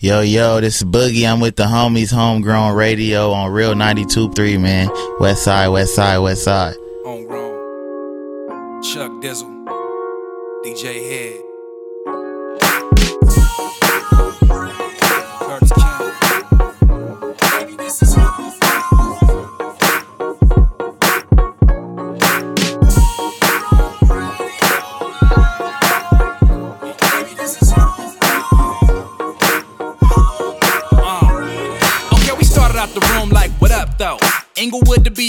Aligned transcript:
Yo, 0.00 0.20
yo, 0.20 0.60
this 0.60 0.76
is 0.76 0.84
Boogie. 0.84 1.28
I'm 1.28 1.40
with 1.40 1.56
the 1.56 1.64
homies 1.64 2.12
Homegrown 2.12 2.76
Radio 2.76 3.32
on 3.32 3.50
Real 3.50 3.74
92.3, 3.74 4.60
man. 4.60 4.88
West 5.18 5.42
side, 5.42 5.66
west 5.70 5.96
side, 5.96 6.18
west 6.18 6.44
side. 6.44 6.76
Homegrown. 7.04 8.80
Chuck 8.80 9.10
Dizzle. 9.20 9.66
DJ 10.64 10.94
Head. 11.10 11.47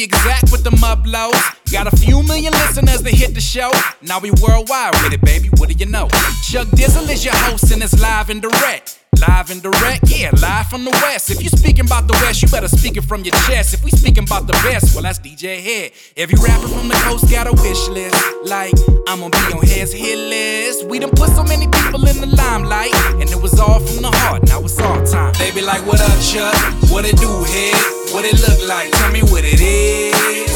Exact 0.03 0.52
with 0.52 0.63
the 0.63 0.71
mublos. 0.71 1.59
Got 1.72 1.94
a 1.94 1.96
few 1.96 2.23
million 2.23 2.52
listeners 2.54 3.04
that 3.04 3.14
hit 3.14 3.36
the 3.36 3.41
show. 3.41 3.72
Now 4.02 4.20
we 4.20 4.32
worldwide 4.41 4.96
with 5.04 5.14
it, 5.14 5.22
baby. 5.22 5.50
What 5.58 5.70
do 5.70 5.76
you 5.76 5.86
know? 5.86 6.08
Chuck 6.50 6.68
Dizzle 6.73 7.08
is 7.09 7.23
your 7.23 7.36
host 7.36 7.72
and 7.72 7.84
it's 7.84 8.02
live 8.02 8.32
and 8.32 8.42
direct. 8.42 9.00
Live 9.28 9.52
and 9.52 9.62
direct, 9.62 10.08
yeah, 10.08 10.32
live 10.42 10.68
from 10.68 10.86
the 10.86 10.92
west. 10.92 11.30
If 11.30 11.44
you 11.44 11.50
speaking 11.50 11.86
about 11.86 12.08
the 12.08 12.14
west, 12.23 12.42
you 12.42 12.48
better 12.48 12.70
speak 12.70 12.98
it 12.98 13.04
from 13.04 13.23
your 13.23 13.36
chest. 13.45 13.73
If 13.73 13.84
we 13.84 13.92
speaking 13.92 14.23
about 14.23 14.48
the 14.48 14.54
best, 14.64 14.95
well 14.95 15.04
that's 15.04 15.20
DJ 15.20 15.62
Head. 15.62 15.92
Every 16.18 16.40
rapper 16.42 16.70
from 16.70 16.88
the 16.88 16.95
coast 17.05 17.30
got 17.30 17.45
a 17.45 17.54
wish 17.62 17.88
list. 17.90 18.16
Like 18.45 18.73
I'm 19.08 19.20
gonna 19.20 19.30
be 19.30 19.54
on 19.54 19.62
his 19.62 19.94
hit 19.94 20.17
list. 20.17 20.88
We 20.88 20.98
done 21.00 21.12
put 21.12 21.30
so 21.31 21.44
many 21.44 21.67
people 21.67 22.08
in 22.08 22.17
the 22.22 22.34
limelight, 22.34 22.95
and 23.20 23.30
it 23.30 23.40
was 23.42 23.59
all 23.59 23.80
from 23.80 24.02
the 24.02 24.12
heart. 24.12 24.44
Now 24.48 24.62
it's 24.62 24.80
all 24.80 25.06
time. 25.06 25.34
Be 25.54 25.62
like, 25.62 25.86
what 25.86 26.02
up, 26.02 26.20
Chuck? 26.22 26.56
What 26.90 27.06
it 27.06 27.17
do, 27.17 27.28
head? 27.28 27.76
What 28.14 28.26
it 28.26 28.40
look 28.42 28.67
like? 28.67 28.90
Tell 28.92 29.12
me 29.12 29.22
what 29.23 29.44
it 29.44 29.59
is. 29.62 30.48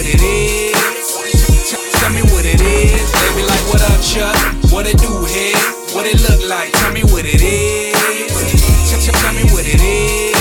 Tell 0.00 0.08
me 0.08 0.14
what 0.14 0.16
it 0.16 0.24
is. 0.24 1.92
Tell 2.00 2.10
me 2.10 2.22
what 2.32 2.46
it 2.46 2.60
is. 2.62 3.12
They 3.12 3.36
be 3.36 3.42
like, 3.46 3.60
what 3.68 3.82
up, 3.82 4.00
Chuck? 4.00 4.34
What 4.72 4.86
it 4.86 4.96
do, 4.96 5.12
head? 5.28 5.54
What 5.94 6.06
it 6.06 6.22
look 6.22 6.48
like? 6.48 6.72
Tell 6.72 6.92
me 6.92 7.02
what 7.04 7.26
it 7.26 7.42
is. 7.42 7.92
Tell 9.12 9.34
me 9.34 9.44
what 9.52 9.66
it 9.66 9.82
is. 9.82 10.32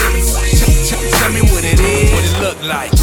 Tell 1.12 1.32
me 1.34 1.42
what 1.52 1.66
it 1.66 1.78
is. 1.78 2.12
What 2.14 2.24
it 2.24 2.40
look 2.40 2.64
like? 2.64 2.99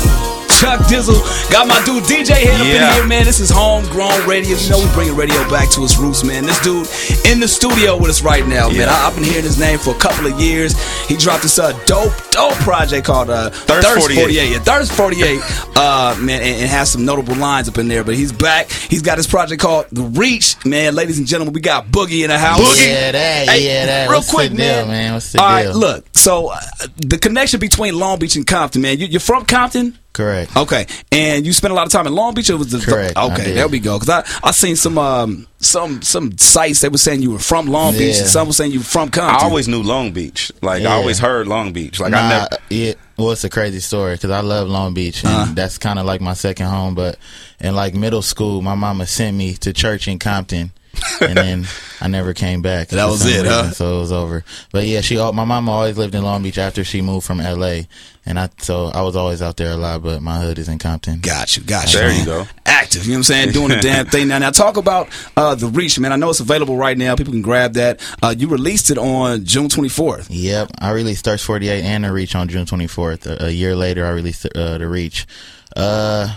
Chuck 0.66 0.80
Dizzle. 0.90 1.22
Got 1.52 1.68
my 1.68 1.80
dude 1.84 2.02
DJ 2.02 2.34
Head 2.34 2.60
up 2.60 2.66
Yeah. 2.66 2.88
in 2.88 2.94
here, 2.94 3.06
man. 3.06 3.24
This 3.24 3.38
is 3.38 3.50
homegrown 3.50 4.26
radio. 4.26 4.56
You 4.56 4.70
know 4.70 4.78
we 4.80 4.92
bringing 4.94 5.14
radio 5.14 5.48
back 5.48 5.70
to 5.74 5.84
its 5.84 5.96
roots, 5.96 6.24
man. 6.24 6.44
This 6.44 6.58
dude 6.60 6.88
in 7.24 7.38
the 7.38 7.46
studio 7.46 7.96
with 7.96 8.10
us 8.10 8.20
right 8.20 8.44
now, 8.44 8.66
man. 8.66 8.76
Yeah. 8.80 8.90
I, 8.90 9.06
I've 9.06 9.14
been 9.14 9.22
hearing 9.22 9.44
his 9.44 9.60
name 9.60 9.78
for 9.78 9.94
a 9.94 9.98
couple 10.00 10.26
of 10.26 10.40
years. 10.40 10.74
He 11.06 11.16
dropped 11.16 11.44
this 11.44 11.60
uh, 11.60 11.70
dope, 11.84 12.12
dope 12.32 12.54
project 12.66 13.06
called 13.06 13.30
uh, 13.30 13.50
Thirst 13.50 13.86
48. 14.08 14.32
Yeah, 14.32 14.58
Thirst 14.58 14.90
48. 14.90 15.40
uh, 15.76 16.16
man, 16.20 16.42
and, 16.42 16.62
and 16.62 16.68
has 16.68 16.90
some 16.90 17.04
notable 17.04 17.36
lines 17.36 17.68
up 17.68 17.78
in 17.78 17.86
there. 17.86 18.02
But 18.02 18.16
he's 18.16 18.32
back. 18.32 18.68
He's 18.68 19.02
got 19.02 19.18
his 19.18 19.28
project 19.28 19.62
called 19.62 19.86
The 19.92 20.02
Reach, 20.02 20.56
man. 20.66 20.96
Ladies 20.96 21.18
and 21.18 21.28
gentlemen, 21.28 21.52
we 21.54 21.60
got 21.60 21.86
Boogie 21.86 22.24
in 22.24 22.28
the 22.30 22.38
house. 22.40 22.84
Yeah, 22.84 23.12
that, 23.12 23.48
Hey, 23.48 23.66
yeah, 23.68 23.86
that. 23.86 24.08
Real 24.08 24.18
What's 24.18 24.32
quick, 24.32 24.50
the 24.50 24.56
deal, 24.56 24.66
man. 24.66 24.88
man? 24.88 25.12
What's 25.14 25.30
the 25.30 25.40
All 25.40 25.46
right, 25.46 25.62
deal? 25.62 25.78
look. 25.78 26.04
So 26.16 26.48
uh, 26.48 26.58
the 26.96 27.18
connection 27.18 27.60
between 27.60 27.96
Long 27.96 28.18
Beach 28.18 28.34
and 28.34 28.44
Compton, 28.44 28.82
man. 28.82 28.98
You, 28.98 29.06
you're 29.06 29.20
from 29.20 29.44
Compton. 29.44 29.96
Correct. 30.16 30.56
Okay, 30.56 30.86
and 31.12 31.44
you 31.44 31.52
spent 31.52 31.72
a 31.72 31.74
lot 31.74 31.86
of 31.86 31.92
time 31.92 32.06
in 32.06 32.14
Long 32.14 32.32
Beach. 32.32 32.48
Or 32.48 32.56
was 32.56 32.70
the, 32.70 32.78
Correct, 32.78 33.12
I 33.16 33.26
Okay, 33.32 33.52
there 33.52 33.68
we 33.68 33.78
go. 33.80 33.98
Because 33.98 34.24
I 34.24 34.48
I 34.48 34.50
seen 34.52 34.74
some 34.74 34.96
um 34.96 35.46
some 35.58 36.00
some 36.00 36.36
sites 36.38 36.80
that 36.80 36.90
were 36.90 36.96
saying 36.96 37.20
you 37.20 37.32
were 37.32 37.38
from 37.38 37.66
Long 37.66 37.92
Beach, 37.92 38.14
Yeah. 38.14 38.22
and 38.22 38.30
some 38.30 38.46
were 38.46 38.54
saying 38.54 38.72
you 38.72 38.78
were 38.80 38.84
from 38.84 39.10
Compton. 39.10 39.40
I 39.40 39.44
always 39.44 39.68
knew 39.68 39.82
Long 39.82 40.12
Beach. 40.12 40.50
Like 40.62 40.82
Yeah. 40.82 40.88
I 40.90 40.92
always 40.94 41.18
heard 41.18 41.46
Long 41.48 41.74
Beach. 41.74 42.00
Like 42.00 42.12
nah, 42.12 42.18
I 42.18 42.28
never. 42.30 42.48
yeah. 42.70 42.94
Well, 43.18 43.32
it's 43.32 43.44
a 43.44 43.50
crazy 43.50 43.80
story 43.80 44.14
because 44.14 44.30
I 44.30 44.40
love 44.40 44.68
Long 44.68 44.94
Beach, 44.94 45.22
and 45.22 45.32
Uh-huh. 45.32 45.52
that's 45.54 45.76
kind 45.76 45.98
of 45.98 46.06
like 46.06 46.22
my 46.22 46.32
second 46.34 46.66
home. 46.66 46.94
But 46.94 47.18
in 47.60 47.74
like 47.76 47.94
middle 47.94 48.22
school, 48.22 48.62
my 48.62 48.74
mama 48.74 49.06
sent 49.06 49.36
me 49.36 49.52
to 49.54 49.72
church 49.74 50.08
in 50.08 50.18
Compton, 50.18 50.72
and 51.20 51.36
then 51.36 51.66
I 52.00 52.08
never 52.08 52.34
came 52.34 52.62
back. 52.62 52.88
That 52.88 53.06
was 53.06 53.20
some 53.22 53.30
it, 53.30 53.46
huh? 53.46 53.70
So 53.70 53.96
it 53.96 54.00
was 54.00 54.12
over. 54.12 54.44
But 54.72 54.86
yeah, 54.86 55.00
she. 55.00 55.16
My 55.16 55.44
mama 55.44 55.70
always 55.70 55.96
lived 55.96 56.14
in 56.14 56.22
Long 56.22 56.42
Beach 56.42 56.58
after 56.58 56.84
she 56.84 57.00
moved 57.00 57.26
from 57.26 57.40
L.A. 57.40 57.88
And 58.28 58.38
I, 58.40 58.50
so 58.58 58.86
I 58.86 59.02
was 59.02 59.14
always 59.14 59.40
out 59.40 59.56
there 59.56 59.70
a 59.70 59.76
lot. 59.76 60.02
But 60.02 60.20
my 60.20 60.40
hood 60.40 60.58
is 60.58 60.68
in 60.68 60.78
Compton. 60.78 61.20
Got 61.20 61.56
you, 61.56 61.62
got 61.62 61.92
you. 61.92 62.00
There 62.00 62.12
you 62.12 62.24
go. 62.24 62.44
Active, 62.64 63.04
you 63.04 63.12
know 63.12 63.14
what 63.14 63.18
I'm 63.18 63.22
saying? 63.24 63.52
Doing 63.52 63.68
the 63.68 63.76
damn 63.76 64.06
thing 64.10 64.28
now. 64.28 64.38
Now 64.38 64.50
talk 64.50 64.76
about 64.76 65.08
uh, 65.36 65.54
the 65.54 65.68
reach, 65.68 65.98
man. 65.98 66.12
I 66.12 66.16
know 66.16 66.30
it's 66.30 66.40
available 66.40 66.76
right 66.76 66.98
now. 66.98 67.14
People 67.16 67.32
can 67.32 67.42
grab 67.42 67.74
that. 67.74 68.00
Uh, 68.22 68.34
you 68.36 68.48
released 68.48 68.90
it 68.90 68.98
on 68.98 69.44
June 69.44 69.68
24th. 69.68 70.26
Yep, 70.30 70.72
I 70.78 70.90
released 70.90 71.24
Thirst 71.24 71.44
48 71.44 71.82
and 71.82 72.04
The 72.04 72.12
Reach 72.12 72.34
on 72.34 72.48
June 72.48 72.66
24th. 72.66 73.26
A, 73.26 73.46
a 73.46 73.50
year 73.50 73.74
later, 73.76 74.04
I 74.04 74.10
released 74.10 74.46
uh, 74.54 74.78
The 74.78 74.88
Reach. 74.88 75.26
Uh, 75.74 76.34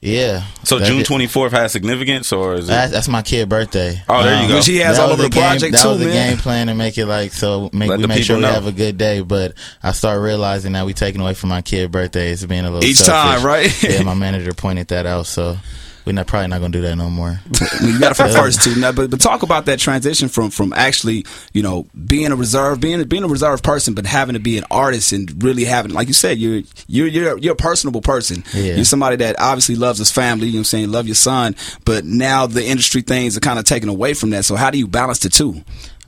yeah. 0.00 0.44
So 0.64 0.78
That- 0.78 0.86
June 0.86 1.04
twenty 1.04 1.26
fourth 1.26 1.52
has 1.52 1.72
significance, 1.72 2.32
or 2.32 2.54
is 2.54 2.64
it? 2.64 2.68
That's, 2.68 2.92
that's 2.92 3.08
my 3.08 3.22
kid 3.22 3.48
birthday. 3.48 4.02
Oh, 4.08 4.22
there 4.22 4.36
you 4.36 4.42
um, 4.44 4.48
go. 4.48 4.56
Which 4.56 4.66
he 4.66 4.78
has 4.78 4.98
all 4.98 5.08
was 5.08 5.14
over 5.14 5.22
the 5.22 5.26
a 5.28 5.30
game- 5.30 5.42
project 5.42 5.72
that 5.74 5.82
too, 5.82 5.88
was 5.90 5.98
the 5.98 6.06
game 6.06 6.36
plan 6.38 6.66
to 6.68 6.74
make 6.74 6.96
it 6.98 7.06
like 7.06 7.32
so. 7.32 7.68
Make 7.72 7.90
Let 7.90 7.98
we 8.00 8.06
make 8.06 8.22
sure 8.24 8.36
people 8.36 8.48
we 8.48 8.54
have 8.54 8.66
a 8.66 8.72
good 8.72 8.96
day. 8.98 9.20
But 9.20 9.54
I 9.82 9.92
started 9.92 10.20
realizing 10.20 10.72
that 10.72 10.86
we 10.86 10.94
taking 10.94 11.20
away 11.20 11.34
from 11.34 11.50
my 11.50 11.62
kid 11.62 11.90
birthday. 11.92 12.30
It's 12.30 12.44
being 12.44 12.64
a 12.64 12.70
little 12.70 12.88
Each 12.88 12.96
selfish. 12.98 13.36
time, 13.42 13.46
right? 13.46 13.82
yeah, 13.82 14.02
my 14.02 14.14
manager 14.26 14.52
pointed 14.54 14.88
that 14.88 15.06
out. 15.06 15.26
So 15.26 15.56
we're 16.04 16.12
not 16.12 16.26
probably 16.26 16.48
not 16.48 16.60
gonna 16.60 16.72
do 16.72 16.80
that 16.82 16.96
no 16.96 17.10
more. 17.10 17.40
you 17.82 17.98
got 18.00 18.12
it 18.12 18.14
for 18.14 18.28
the 18.28 18.34
first 18.34 18.62
two. 18.62 18.74
Now, 18.76 18.92
but, 18.92 19.10
but 19.10 19.20
talk 19.20 19.42
about 19.42 19.66
that 19.66 19.78
transition 19.78 20.28
from 20.28 20.50
from 20.50 20.72
actually, 20.72 21.26
you 21.52 21.62
know, 21.62 21.86
being 22.06 22.32
a 22.32 22.36
reserve, 22.36 22.80
being 22.80 23.02
being 23.04 23.24
a 23.24 23.28
reserved 23.28 23.62
person, 23.62 23.94
but 23.94 24.06
having 24.06 24.34
to 24.34 24.40
be 24.40 24.58
an 24.58 24.64
artist 24.70 25.12
and 25.12 25.42
really 25.42 25.64
having, 25.64 25.92
like 25.92 26.08
you 26.08 26.14
said, 26.14 26.38
you're 26.38 26.62
you're 26.86 27.06
you're, 27.06 27.38
you're 27.38 27.52
a 27.52 27.56
personable 27.56 28.00
person. 28.00 28.44
Yeah. 28.54 28.74
You're 28.74 28.84
somebody 28.84 29.16
that 29.16 29.36
obviously 29.38 29.76
loves 29.76 29.98
his 29.98 30.10
family. 30.10 30.46
You 30.46 30.54
know, 30.54 30.56
what 30.58 30.60
I'm 30.60 30.64
saying, 30.64 30.92
love 30.92 31.06
your 31.06 31.14
son, 31.14 31.56
but 31.84 32.04
now 32.04 32.46
the 32.46 32.64
industry 32.64 33.02
things 33.02 33.36
are 33.36 33.40
kind 33.40 33.58
of 33.58 33.64
taken 33.64 33.88
away 33.88 34.14
from 34.14 34.30
that. 34.30 34.44
So 34.44 34.56
how 34.56 34.70
do 34.70 34.78
you 34.78 34.86
balance 34.86 35.20
the 35.20 35.28
two? 35.28 35.62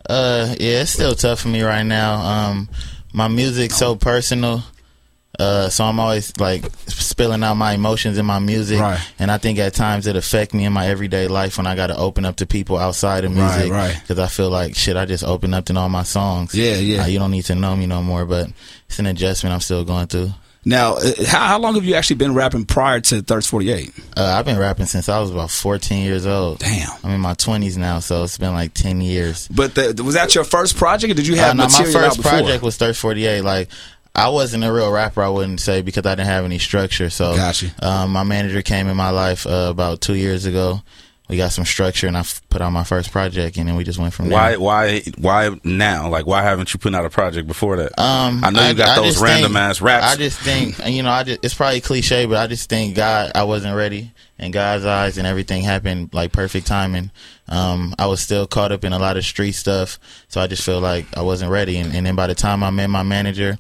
Uh, 0.09 0.55
yeah, 0.59 0.83
it's 0.83 0.91
still 0.91 1.15
tough 1.15 1.41
for 1.41 1.49
me 1.49 1.63
right 1.63 1.85
now. 1.85 2.15
Um, 2.15 2.69
my 3.13 3.29
music's 3.29 3.77
so 3.77 3.95
personal. 3.95 4.63
Uh, 5.39 5.69
so 5.71 5.85
I'm 5.85 5.99
always 5.99 6.37
like 6.39 6.65
spilling 6.89 7.43
out 7.43 7.55
my 7.55 7.73
emotions 7.73 8.19
in 8.19 8.27
my 8.27 8.39
music, 8.39 8.79
Right. 8.79 9.01
and 9.19 9.31
I 9.31 9.39
think 9.39 9.59
at 9.59 9.73
times 9.75 10.07
it 10.07 10.15
affect 10.15 10.53
me 10.53 10.65
in 10.67 10.73
my 10.75 10.87
everyday 10.89 11.27
life 11.27 11.57
when 11.57 11.67
I 11.67 11.75
got 11.75 11.87
to 11.87 11.97
open 11.97 12.25
up 12.27 12.37
to 12.37 12.47
people 12.47 12.77
outside 12.77 13.25
of 13.25 13.35
Right, 13.37 13.57
music, 13.57 13.73
right. 13.73 13.97
Because 14.01 14.19
I 14.19 14.27
feel 14.27 14.51
like 14.51 14.77
shit, 14.77 14.97
I 14.97 15.07
just 15.07 15.25
opened 15.25 15.55
up 15.55 15.71
in 15.71 15.77
all 15.79 15.89
my 15.89 16.03
songs. 16.03 16.55
Yeah, 16.55 16.75
yeah. 16.77 17.03
Uh, 17.05 17.07
you 17.07 17.19
don't 17.19 17.31
need 17.31 17.47
to 17.47 17.55
know 17.55 17.75
me 17.75 17.87
no 17.87 18.03
more, 18.03 18.27
but 18.27 18.51
it's 18.89 18.99
an 18.99 19.07
adjustment 19.07 19.55
I'm 19.55 19.61
still 19.61 19.85
going 19.85 20.07
through. 20.07 20.33
Now, 20.65 20.95
uh, 20.97 21.11
how, 21.27 21.47
how 21.49 21.59
long 21.59 21.75
have 21.75 21.85
you 21.85 21.95
actually 21.95 22.17
been 22.17 22.35
rapping 22.35 22.67
prior 22.67 23.01
to 23.01 23.21
Thirst 23.23 23.49
48? 23.49 23.91
Uh, 24.17 24.23
I've 24.39 24.45
been 24.45 24.59
rapping 24.59 24.87
since 24.87 25.09
I 25.09 25.19
was 25.19 25.31
about 25.31 25.51
14 25.51 26.05
years 26.05 26.25
old. 26.25 26.59
Damn. 26.61 26.89
I'm 27.03 27.11
in 27.13 27.21
my 27.21 27.35
20s 27.35 27.77
now, 27.79 27.99
so 27.99 28.23
it's 28.23 28.39
been 28.39 28.53
like 28.53 28.73
10 28.75 29.01
years. 29.01 29.49
But 29.49 29.75
the, 29.75 30.01
was 30.05 30.15
that 30.15 30.35
your 30.37 30.45
first 30.45 30.77
project, 30.77 31.11
or 31.11 31.15
did 31.15 31.27
you 31.27 31.35
have 31.37 31.51
Uh, 31.51 31.55
no, 31.55 31.63
my 31.65 31.85
first 31.91 32.21
project 32.23 32.63
was 32.63 32.77
Thirst 32.77 33.01
48. 33.01 33.41
Like, 33.43 33.71
I 34.15 34.29
wasn't 34.29 34.65
a 34.65 34.73
real 34.73 34.91
rapper, 34.93 35.23
I 35.23 35.29
wouldn't 35.29 35.61
say, 35.61 35.81
because 35.83 36.05
I 36.07 36.15
didn't 36.15 36.27
have 36.29 36.45
any 36.45 36.59
structure. 36.59 37.09
So, 37.11 37.35
Gotcha. 37.35 37.71
um, 37.81 38.11
my 38.13 38.25
manager 38.25 38.61
came 38.63 38.89
in 38.89 38.97
my 38.97 39.11
life 39.11 39.47
uh, 39.47 39.69
about 39.71 40.01
two 40.03 40.15
years 40.15 40.45
ago. 40.45 40.83
We 41.29 41.39
got 41.39 41.53
some 41.53 41.65
structure, 41.65 42.07
and 42.09 42.17
I 42.17 42.21
f- 42.21 42.43
put 42.51 42.61
out 42.61 42.71
my 42.71 42.85
first 42.85 43.11
project, 43.11 43.57
and 43.57 43.67
then 43.67 43.75
we 43.77 43.85
just 43.85 43.99
went 43.99 44.13
from 44.13 44.29
why? 44.29 44.51
there. 44.51 44.61
Why? 44.61 45.01
Why 45.17 45.49
Why 45.49 45.61
now? 45.65 46.11
Like, 46.11 46.27
why 46.27 46.43
haven't 46.43 46.75
you 46.75 46.79
put 46.81 46.95
out 46.95 47.07
a 47.07 47.11
project 47.11 47.49
before 47.49 47.79
that? 47.79 47.99
Um, 47.99 48.45
I 48.45 48.51
know 48.51 48.69
you 48.69 48.75
got 48.75 48.97
those 48.97 49.13
just 49.15 49.25
random 49.25 49.53
think- 49.53 49.63
ass 49.63 49.81
raps. 49.81 50.05
I 50.05 50.17
just 50.17 50.39
think, 50.41 50.79
you 50.87 51.03
know, 51.03 51.11
I 51.11 51.23
just, 51.23 51.43
it's 51.43 51.55
probably 51.55 51.81
cliche, 51.81 52.27
but 52.27 52.37
I 52.37 52.49
just 52.49 52.69
think 52.69 52.97
God, 52.97 53.33
I 53.35 53.45
wasn't 53.45 53.75
ready 53.77 54.11
in 54.39 54.51
God's 54.51 54.85
eyes, 54.85 55.17
and 55.17 55.27
everything 55.27 55.63
happened 55.63 56.11
like 56.13 56.33
perfect 56.33 56.67
timing. 56.67 57.11
Um, 57.49 57.95
I 57.99 58.09
was 58.09 58.21
still 58.21 58.47
caught 58.47 58.73
up 58.73 58.85
in 58.85 58.93
a 58.93 58.99
lot 58.99 59.17
of 59.17 59.25
street 59.25 59.53
stuff, 59.53 59.99
so 60.29 60.39
I 60.39 60.49
just 60.49 60.63
feel 60.65 60.81
like 60.81 61.07
I 61.17 61.23
wasn't 61.23 61.51
ready. 61.51 61.79
And, 61.79 61.95
and 61.95 62.05
then 62.05 62.15
by 62.17 62.27
the 62.27 62.35
time 62.35 62.63
I 62.63 62.69
met 62.71 62.91
my 62.91 63.05
manager, 63.05 63.59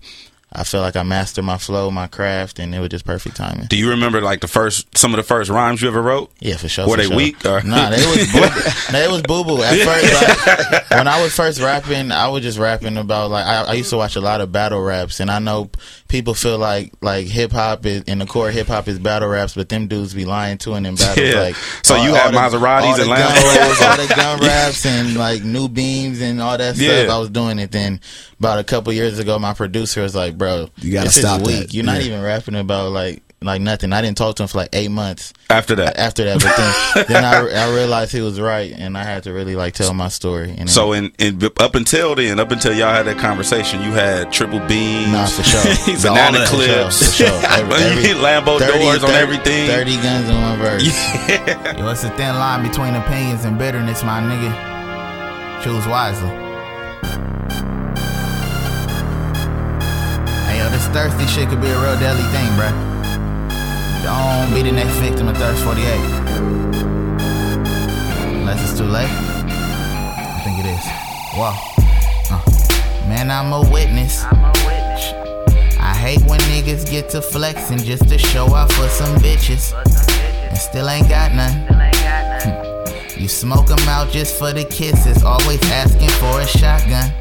I 0.55 0.65
felt 0.65 0.83
like 0.83 0.97
I 0.97 1.03
mastered 1.03 1.45
my 1.45 1.57
flow, 1.57 1.91
my 1.91 2.07
craft, 2.07 2.59
and 2.59 2.75
it 2.75 2.79
was 2.81 2.91
just 2.91 3.05
perfect 3.07 3.37
timing. 3.37 3.67
Do 3.69 3.77
you 3.77 3.89
remember 3.91 4.21
like 4.21 4.41
the 4.41 4.49
first 4.49 4.97
some 4.99 5.13
of 5.13 5.17
the 5.17 5.23
first 5.23 5.49
rhymes 5.51 5.81
you 5.81 5.89
ever 5.89 6.03
wrote? 6.03 6.31
Yeah, 6.41 6.57
for 6.59 6.69
sure. 6.69 6.87
Were 6.87 6.93
for 6.97 6.97
they 7.03 7.07
sure. 7.09 7.17
weak, 7.17 7.45
or- 7.47 7.63
Nah, 7.63 7.89
they 7.91 7.97
was 7.97 8.33
boo- 8.33 8.93
they 8.93 9.09
was 9.09 9.23
boo 9.23 9.45
boo. 9.45 9.63
At 9.63 9.79
first, 9.79 10.67
like, 10.69 10.91
when 10.99 11.09
I 11.09 11.23
was 11.23 11.35
first 11.35 11.61
rapping, 11.61 12.13
I 12.13 12.29
was 12.29 12.43
just 12.43 12.59
rapping 12.59 12.99
about 12.99 13.31
like 13.31 13.47
I, 13.47 13.63
I 13.65 13.73
used 13.75 13.91
to 13.91 13.97
watch 13.97 14.17
a 14.17 14.21
lot 14.21 14.41
of 14.43 14.53
battle 14.53 14.81
raps, 14.83 15.21
and 15.21 15.31
I 15.31 15.39
know 15.39 15.71
people 16.13 16.35
feel 16.35 16.59
like 16.59 16.93
like 17.01 17.27
hip 17.27 17.51
hop 17.51 17.85
is 17.87 18.03
in 18.03 18.19
the 18.19 18.27
core 18.27 18.51
hip 18.51 18.67
hop 18.69 18.87
is 18.87 18.99
battle 18.99 19.29
raps, 19.29 19.55
but 19.55 19.69
them 19.71 19.89
dudes 19.89 20.13
be 20.15 20.25
lying 20.27 20.59
too 20.59 20.75
in 20.75 20.83
them 20.85 20.95
battles. 20.95 21.27
Yeah. 21.27 21.41
Like, 21.41 21.57
So 21.83 21.97
you 21.97 22.15
had 22.15 22.33
the- 22.33 22.39
Maseratis 22.39 22.83
all 22.83 22.97
the 22.97 23.03
and 23.03 23.11
Lambos. 23.11 23.89
all 23.91 23.97
the 24.07 24.15
gun 24.17 24.41
raps, 24.41 24.85
and 24.87 25.17
like 25.17 25.43
new 25.43 25.69
beams 25.69 26.21
and 26.21 26.41
all 26.41 26.57
that 26.59 26.77
stuff. 26.77 26.87
Yeah. 27.07 27.13
I 27.13 27.19
was 27.19 27.31
doing 27.31 27.59
it. 27.59 27.73
Then 27.73 28.01
about 28.39 28.59
a 28.59 28.65
couple 28.65 28.93
years 28.93 29.19
ago, 29.19 29.39
my 29.39 29.55
producer 29.55 30.03
was 30.03 30.15
like, 30.15 30.37
"Bro, 30.37 30.69
You 30.77 30.93
gotta 30.93 31.07
this 31.07 31.19
stop 31.19 31.41
is 31.41 31.47
weak. 31.49 31.57
that. 31.69 31.75
You're 31.75 31.85
not 31.85 32.03
even 32.03 32.23
rapping 32.23 32.55
about 32.57 32.93
like." 32.93 33.23
Like 33.45 33.61
nothing. 33.61 33.93
I 33.93 34.01
didn't 34.03 34.17
talk 34.19 34.37
to 34.37 34.43
him 34.45 34.49
for 34.49 34.59
like 34.59 34.71
eight 34.73 34.91
months 34.91 35.33
After 35.51 35.75
that, 35.77 35.97
after 35.99 36.25
that. 36.25 36.43
But 36.43 36.57
then, 36.57 37.07
then 37.23 37.25
I, 37.25 37.67
I 37.69 37.75
realized 37.75 38.13
he 38.13 38.21
was 38.21 38.41
right, 38.41 38.73
and 38.73 38.97
I 38.97 39.05
had 39.05 39.23
to 39.25 39.33
really 39.33 39.57
like 39.57 39.75
tell 39.75 39.93
my 39.95 40.09
story. 40.09 40.55
And 40.57 40.69
so 40.71 40.93
in, 40.93 41.13
in 41.19 41.41
up 41.59 41.75
until 41.75 42.15
then, 42.15 42.39
up 42.41 42.51
until 42.51 42.73
y'all 42.75 42.93
had 42.93 43.07
that 43.07 43.19
conversation, 43.19 43.83
you 43.83 43.93
had 43.93 44.33
triple 44.33 44.61
beams, 44.61 45.13
Nah, 45.13 45.27
for 45.27 45.43
sure. 45.43 45.61
All 46.11 46.15
banana 46.15 46.39
that. 46.39 46.49
For 46.49 46.57
sure, 46.57 46.67
clips, 46.67 46.99
for 47.09 47.25
sure. 47.25 47.41
Every- 47.51 47.75
every- 47.75 48.21
Lambo 48.23 48.59
30, 48.59 48.79
doors 48.79 49.03
on 49.03 49.11
30 49.11 49.19
everything. 49.23 49.69
Thirty 49.69 49.97
guns 49.97 50.29
in 50.29 50.41
one 50.41 50.59
verse. 50.59 50.85
Yo, 50.85 51.89
it's 51.91 52.05
a 52.05 52.11
thin 52.11 52.35
line 52.37 52.63
between 52.67 52.95
opinions 52.95 53.45
and 53.45 53.59
bitterness, 53.59 54.03
my 54.05 54.21
nigga. 54.21 55.63
Choose 55.65 55.87
wisely. 55.87 56.29
Hey, 60.47 60.59
yo, 60.59 60.69
this 60.71 60.87
thirsty 60.89 61.27
shit 61.27 61.49
could 61.49 61.61
be 61.61 61.69
a 61.69 61.81
real 61.81 61.99
deadly 61.99 62.23
thing, 62.31 62.49
bruh. 62.59 62.92
Don't 64.03 64.53
be 64.53 64.63
the 64.63 64.73
next 64.73 64.97
victim 64.97 65.29
of 65.29 65.37
Thirst 65.37 65.63
48. 65.63 65.87
Unless 68.35 68.71
it's 68.71 68.79
too 68.79 68.85
late. 68.87 69.09
I 69.09 70.41
think 70.45 70.59
it 70.59 70.67
is. 70.67 70.85
Whoa. 71.37 71.53
Uh. 72.31 73.09
Man, 73.09 73.31
I'm 73.31 73.53
a 73.53 73.61
witness. 73.71 74.25
I'm 74.25 74.43
a 74.43 74.53
witness. 74.67 75.13
I 75.79 75.95
hate 75.95 76.21
when 76.23 76.41
niggas 76.41 76.91
get 76.91 77.11
to 77.11 77.23
flexing 77.23 77.79
just 77.79 78.09
to 78.09 78.19
show 78.19 78.47
off 78.47 78.73
for 78.73 78.89
some 78.89 79.15
bitches. 79.19 79.73
And 80.49 80.59
still 80.59 80.89
ain't 80.89 81.09
got 81.09 81.33
none. 81.35 81.69
You 83.23 83.29
smoke 83.29 83.71
'em 83.71 83.79
out 83.89 84.11
just 84.11 84.37
for 84.37 84.53
the 84.53 84.65
kisses, 84.65 85.23
always 85.23 85.63
asking 85.71 86.09
for 86.09 86.41
a 86.41 86.47
shotgun. 86.47 87.13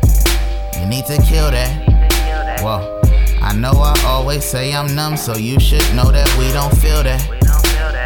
You 0.80 0.88
need 0.88 1.06
to 1.06 1.22
kill 1.22 1.52
that. 1.52 2.60
Whoa. 2.64 3.01
I 3.42 3.54
know 3.54 3.72
I 3.72 4.00
always 4.06 4.46
say 4.46 4.74
I'm 4.74 4.94
numb, 4.96 5.18
so 5.18 5.36
you 5.36 5.60
should 5.60 5.84
know 5.96 6.12
that 6.12 6.30
we 6.38 6.52
don't 6.54 6.76
feel 6.78 7.02
that. 7.04 7.28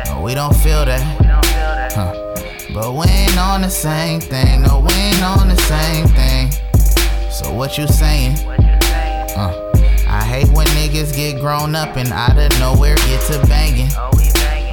No, 0.08 0.22
we 0.22 0.34
don't 0.34 0.56
feel 0.56 0.86
that. 0.86 1.20
We 1.20 1.28
don't 1.28 1.46
feel 1.46 1.76
that. 1.76 1.94
Huh. 1.94 2.14
But 2.74 2.94
we 2.94 3.06
ain't 3.06 3.38
on 3.38 3.62
the 3.62 3.70
same 3.70 4.22
thing. 4.22 4.64
No, 4.64 4.80
we 4.80 4.94
ain't 4.94 5.22
on 5.22 5.50
the 5.50 5.58
same 5.58 6.08
thing. 6.08 6.52
So 7.30 7.54
what 7.54 7.78
you 7.78 7.86
saying? 7.86 8.38
Uh, 9.36 9.52
I 10.08 10.24
hate 10.24 10.48
when 10.56 10.68
niggas 10.68 11.14
get 11.14 11.42
grown 11.42 11.76
up 11.76 11.98
and 11.98 12.12
out 12.14 12.38
of 12.38 12.58
nowhere 12.60 12.96
get 12.96 13.22
to 13.32 13.46
banging. 13.48 13.90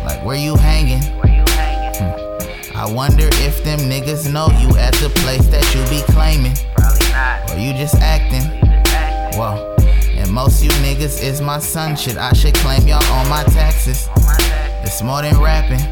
Like 0.06 0.24
where 0.24 0.36
you 0.36 0.54
hanging? 0.56 1.02
Hmm. 1.02 2.76
I 2.76 2.90
wonder 2.90 3.28
if 3.42 3.64
them 3.64 3.80
niggas 3.80 4.32
know 4.32 4.46
you 4.60 4.76
at 4.78 4.94
the 4.94 5.10
place 5.16 5.46
that 5.48 5.66
you 5.74 5.82
be 5.90 6.02
claiming. 6.12 6.54
Probably 6.76 7.08
not. 7.10 7.50
Or 7.50 7.58
you 7.58 7.72
just 7.72 7.96
acting. 7.96 8.42
Whoa. 9.36 9.71
Most 10.32 10.64
you 10.64 10.70
niggas 10.80 11.22
is 11.22 11.42
my 11.42 11.58
son. 11.58 11.94
Shit, 11.94 12.16
I 12.16 12.32
should 12.32 12.54
claim 12.54 12.88
y'all 12.88 13.04
on 13.12 13.28
my 13.28 13.44
taxes. 13.44 14.08
It's 14.82 15.02
more 15.02 15.20
than 15.20 15.38
rapping. 15.38 15.78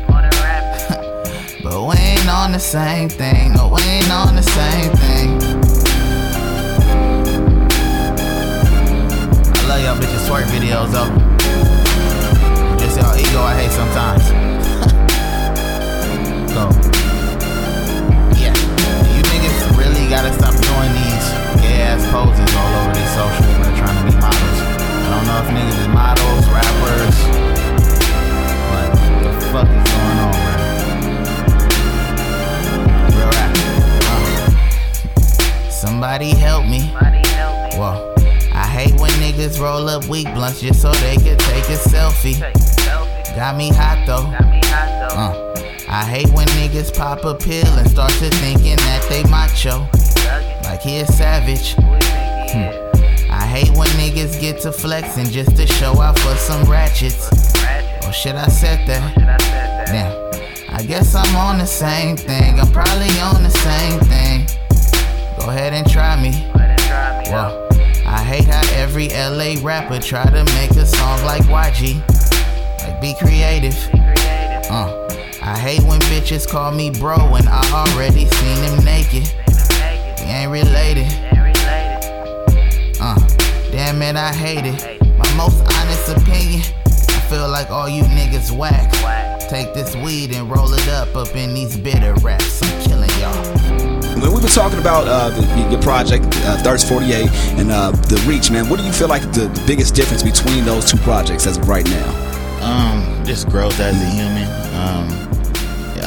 But 1.62 1.78
we 1.84 1.94
ain't 1.96 2.26
on 2.26 2.52
the 2.52 2.58
same 2.58 3.10
thing. 3.10 3.52
No, 3.52 3.69
we 3.69 3.82
ain't 3.82 4.10
on 4.10 4.34
the 4.34 4.42
same 4.42 4.90
thing. 4.96 5.38
I 9.54 9.62
love 9.69 9.82
y'all 9.84 9.98
bitches 10.00 10.26
twerk 10.26 10.46
videos 10.48 10.90
though. 10.90 11.10
Just 12.78 12.96
y'all 12.98 13.14
ego 13.14 13.42
I 13.42 13.54
hate 13.60 13.72
sometimes. 13.72 14.25
so, 16.54 16.70
yeah. 18.40 18.54
You 19.14 19.22
niggas 19.22 19.76
really 19.76 20.08
gotta 20.08 20.32
stop 20.32 20.54
doing 20.56 20.92
these 20.96 21.28
gay 21.60 21.82
ass 21.82 22.02
poses 22.10 22.54
all 22.56 22.75
over 22.81 22.94
these 22.94 23.12
socials, 23.14 23.59
models. 24.20 24.61
I 24.61 25.08
don't 25.11 25.25
know 25.26 25.38
if 25.43 25.49
niggas 25.56 25.78
is 25.81 25.88
models, 25.88 26.44
rappers. 26.52 27.17
What 28.70 28.88
the 29.25 29.32
fuck 29.50 29.69
is 29.69 29.84
going 29.90 30.19
on, 30.20 30.34
man? 30.44 30.58
Real 33.17 33.31
rap. 33.34 33.50
Uh. 34.06 35.70
Somebody 35.70 36.31
help 36.31 36.64
me. 36.67 36.81
Whoa. 37.76 37.94
I 38.52 38.67
hate 38.67 38.94
when 39.00 39.11
niggas 39.12 39.58
roll 39.61 39.88
up 39.88 40.06
weak 40.06 40.32
blunts 40.34 40.61
just 40.61 40.81
so 40.82 40.93
they 40.93 41.16
can 41.16 41.38
take 41.38 41.64
a 41.64 41.76
selfie. 41.76 42.38
Got 43.34 43.56
me 43.56 43.70
hot 43.73 44.05
though. 44.06 44.26
Uh. 45.16 45.46
I 45.88 46.05
hate 46.05 46.28
when 46.32 46.46
niggas 46.49 46.96
pop 46.96 47.25
a 47.25 47.34
pill 47.34 47.66
and 47.66 47.90
start 47.90 48.12
to 48.12 48.31
thinking 48.31 48.76
that 48.76 49.05
they 49.08 49.25
macho. 49.25 49.88
Like 50.62 50.82
he 50.82 51.00
a 51.00 51.06
savage. 51.06 51.75
Hmm. 51.75 52.79
I 53.50 53.64
hate 53.64 53.76
when 53.76 53.88
niggas 53.88 54.41
get 54.41 54.61
to 54.61 54.70
flexing 54.70 55.25
just 55.25 55.56
to 55.56 55.67
show 55.67 56.00
off 56.00 56.17
for 56.20 56.37
some 56.37 56.70
ratchets. 56.70 57.29
Oh 58.05 58.12
shit, 58.12 58.37
I 58.37 58.47
said 58.47 58.87
that. 58.87 59.12
Damn. 59.88 60.73
I 60.73 60.85
guess 60.85 61.17
I'm 61.17 61.35
on 61.35 61.58
the 61.58 61.67
same 61.67 62.17
thing. 62.17 62.61
I'm 62.61 62.70
probably 62.70 63.11
on 63.19 63.43
the 63.43 63.50
same 63.50 63.99
thing. 64.06 64.47
Go 65.41 65.50
ahead 65.50 65.73
and 65.73 65.91
try 65.91 66.14
me. 66.23 66.31
Whoa. 67.29 67.69
I 68.06 68.23
hate 68.23 68.44
how 68.44 68.62
every 68.76 69.08
LA 69.08 69.56
rapper 69.67 69.99
try 69.99 70.26
to 70.26 70.44
make 70.55 70.70
a 70.70 70.87
song 70.87 71.20
like 71.25 71.43
YG. 71.43 71.99
Like 72.87 73.00
be 73.00 73.17
creative. 73.19 73.75
Uh. 74.70 75.08
I 75.43 75.58
hate 75.58 75.82
when 75.82 75.99
bitches 76.02 76.49
call 76.49 76.70
me 76.70 76.91
bro 76.91 77.29
when 77.29 77.49
I 77.49 77.62
already 77.73 78.26
seen 78.26 78.62
him 78.62 78.85
naked. 78.85 79.29
We 80.20 80.26
ain't 80.26 80.52
related. 80.52 81.29
Damn 83.90 84.02
it, 84.02 84.16
I 84.16 84.32
hate 84.32 84.64
it. 84.64 85.19
My 85.19 85.34
most 85.34 85.62
honest 85.76 86.08
opinion. 86.10 86.62
I 86.87 87.26
feel 87.28 87.48
like 87.48 87.70
all 87.70 87.88
you 87.88 88.04
niggas 88.04 88.56
whack. 88.56 88.88
Take 89.48 89.75
this 89.75 89.96
weed 89.96 90.32
and 90.32 90.48
roll 90.48 90.72
it 90.72 90.88
up 90.90 91.16
up 91.16 91.34
in 91.34 91.54
these 91.54 91.76
bitter 91.76 92.14
raps. 92.22 92.62
I'm 92.62 92.82
killing 92.82 93.10
y'all. 93.19 93.34
When 94.20 94.32
we 94.32 94.40
were 94.40 94.46
talking 94.46 94.78
about 94.78 95.08
uh, 95.08 95.31
the, 95.31 95.72
your 95.72 95.82
project, 95.82 96.25
uh, 96.44 96.62
Thirst 96.62 96.88
48, 96.88 97.28
and 97.58 97.72
uh, 97.72 97.90
the 97.90 98.25
Reach, 98.28 98.48
man, 98.52 98.69
what 98.69 98.78
do 98.78 98.87
you 98.87 98.92
feel 98.92 99.08
like 99.08 99.22
the, 99.32 99.48
the 99.48 99.64
biggest 99.66 99.96
difference 99.96 100.22
between 100.22 100.64
those 100.64 100.88
two 100.88 100.98
projects 100.98 101.48
as 101.48 101.58
of 101.58 101.69
right 101.69 101.84
now? 101.87 102.62
Um, 102.62 103.25
just 103.25 103.48
growth 103.48 103.81
as 103.81 104.00
a 104.00 104.06
human. 104.06 104.46
Um, 104.76 105.39